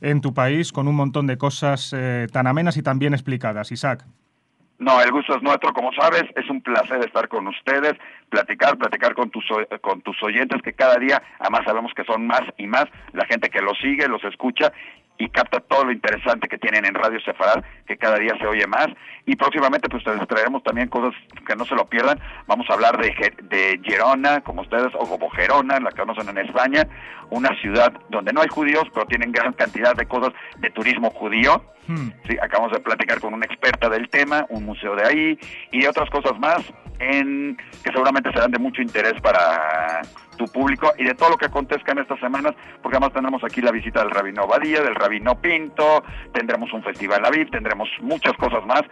en 0.00 0.20
tu 0.20 0.32
país 0.34 0.72
con 0.72 0.88
un 0.88 0.96
montón 0.96 1.26
de 1.26 1.36
cosas 1.36 1.94
eh, 1.96 2.26
tan 2.32 2.46
amenas 2.46 2.76
y 2.76 2.82
tan 2.82 2.98
bien 2.98 3.14
explicadas. 3.14 3.72
Isaac. 3.72 4.04
No, 4.78 4.98
el 5.02 5.10
gusto 5.10 5.36
es 5.36 5.42
nuestro, 5.42 5.74
como 5.74 5.92
sabes, 5.92 6.24
es 6.36 6.48
un 6.48 6.62
placer 6.62 7.04
estar 7.04 7.28
con 7.28 7.46
ustedes, 7.46 7.98
platicar, 8.30 8.78
platicar 8.78 9.14
con 9.14 9.28
tus, 9.28 9.44
con 9.82 10.00
tus 10.00 10.22
oyentes 10.22 10.62
que 10.62 10.72
cada 10.72 10.96
día, 10.96 11.22
además 11.38 11.66
sabemos 11.66 11.92
que 11.94 12.04
son 12.04 12.26
más 12.26 12.40
y 12.56 12.66
más, 12.66 12.86
la 13.12 13.26
gente 13.26 13.50
que 13.50 13.60
los 13.60 13.76
sigue, 13.78 14.08
los 14.08 14.24
escucha 14.24 14.72
y 15.20 15.28
capta 15.28 15.60
todo 15.60 15.84
lo 15.84 15.92
interesante 15.92 16.48
que 16.48 16.58
tienen 16.58 16.86
en 16.86 16.94
Radio 16.94 17.20
Sefarad, 17.20 17.62
que 17.86 17.98
cada 17.98 18.18
día 18.18 18.34
se 18.40 18.46
oye 18.46 18.66
más. 18.66 18.88
Y 19.26 19.36
próximamente 19.36 19.88
pues 19.88 20.04
les 20.06 20.26
traeremos 20.26 20.62
también 20.62 20.88
cosas 20.88 21.14
que 21.46 21.54
no 21.54 21.66
se 21.66 21.74
lo 21.74 21.84
pierdan. 21.84 22.18
Vamos 22.46 22.66
a 22.70 22.72
hablar 22.72 22.98
de, 22.98 23.12
de 23.42 23.80
Gerona, 23.84 24.40
como 24.40 24.62
ustedes, 24.62 24.88
o 24.94 25.06
como 25.06 25.28
Gerona, 25.30 25.78
la 25.78 25.90
que 25.90 26.00
conocen 26.00 26.30
en 26.30 26.38
España, 26.38 26.88
una 27.28 27.54
ciudad 27.60 27.92
donde 28.08 28.32
no 28.32 28.40
hay 28.40 28.48
judíos, 28.48 28.84
pero 28.94 29.04
tienen 29.06 29.30
gran 29.30 29.52
cantidad 29.52 29.94
de 29.94 30.06
cosas 30.06 30.32
de 30.58 30.70
turismo 30.70 31.10
judío. 31.10 31.62
Hmm. 31.86 32.08
Sí, 32.26 32.38
acabamos 32.40 32.72
de 32.72 32.80
platicar 32.80 33.20
con 33.20 33.34
una 33.34 33.44
experta 33.44 33.90
del 33.90 34.08
tema, 34.08 34.46
un 34.48 34.64
museo 34.64 34.96
de 34.96 35.06
ahí, 35.06 35.38
y 35.70 35.82
de 35.82 35.88
otras 35.88 36.08
cosas 36.08 36.38
más 36.38 36.64
en 37.00 37.56
que 37.82 37.90
seguramente 37.90 38.30
serán 38.30 38.50
de 38.50 38.58
mucho 38.58 38.82
interés 38.82 39.20
para 39.20 40.02
tu 40.36 40.44
público 40.46 40.92
y 40.96 41.04
de 41.04 41.14
todo 41.14 41.30
lo 41.30 41.36
que 41.36 41.46
acontezca 41.46 41.92
en 41.92 41.98
estas 41.98 42.20
semanas, 42.20 42.54
porque 42.82 42.96
además 42.96 43.12
tenemos 43.12 43.42
aquí 43.42 43.60
la 43.60 43.72
visita 43.72 44.00
del 44.00 44.10
Rabino 44.10 44.46
Badía, 44.46 44.82
del 44.82 44.94
Rabino 44.94 45.40
Pinto, 45.40 46.04
tendremos 46.32 46.72
un 46.72 46.82
festival 46.82 47.24
Aviv, 47.24 47.50
tendremos 47.50 47.88
muchas 48.00 48.34
cosas 48.34 48.64
más 48.66 48.82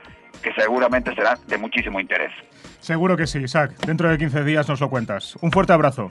que 0.43 0.53
seguramente 0.55 1.15
serán 1.15 1.39
de 1.47 1.59
muchísimo 1.59 2.01
interés. 2.01 2.33
Seguro 2.81 3.17
que 3.17 3.27
sí, 3.27 3.39
Isaac. 3.39 3.73
Dentro 3.87 4.09
de 4.09 4.19
15 4.19 4.45
días 4.45 4.69
nos 4.69 4.81
lo 4.81 4.89
cuentas. 4.89 5.37
Un 5.41 5.51
fuerte 5.51 5.73
abrazo. 5.73 6.09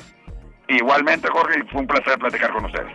Igualmente, 0.68 1.30
Jorge, 1.30 1.64
fue 1.72 1.82
un 1.82 1.88
placer 1.88 2.18
platicar 2.20 2.52
con 2.52 2.66
ustedes. 2.66 2.92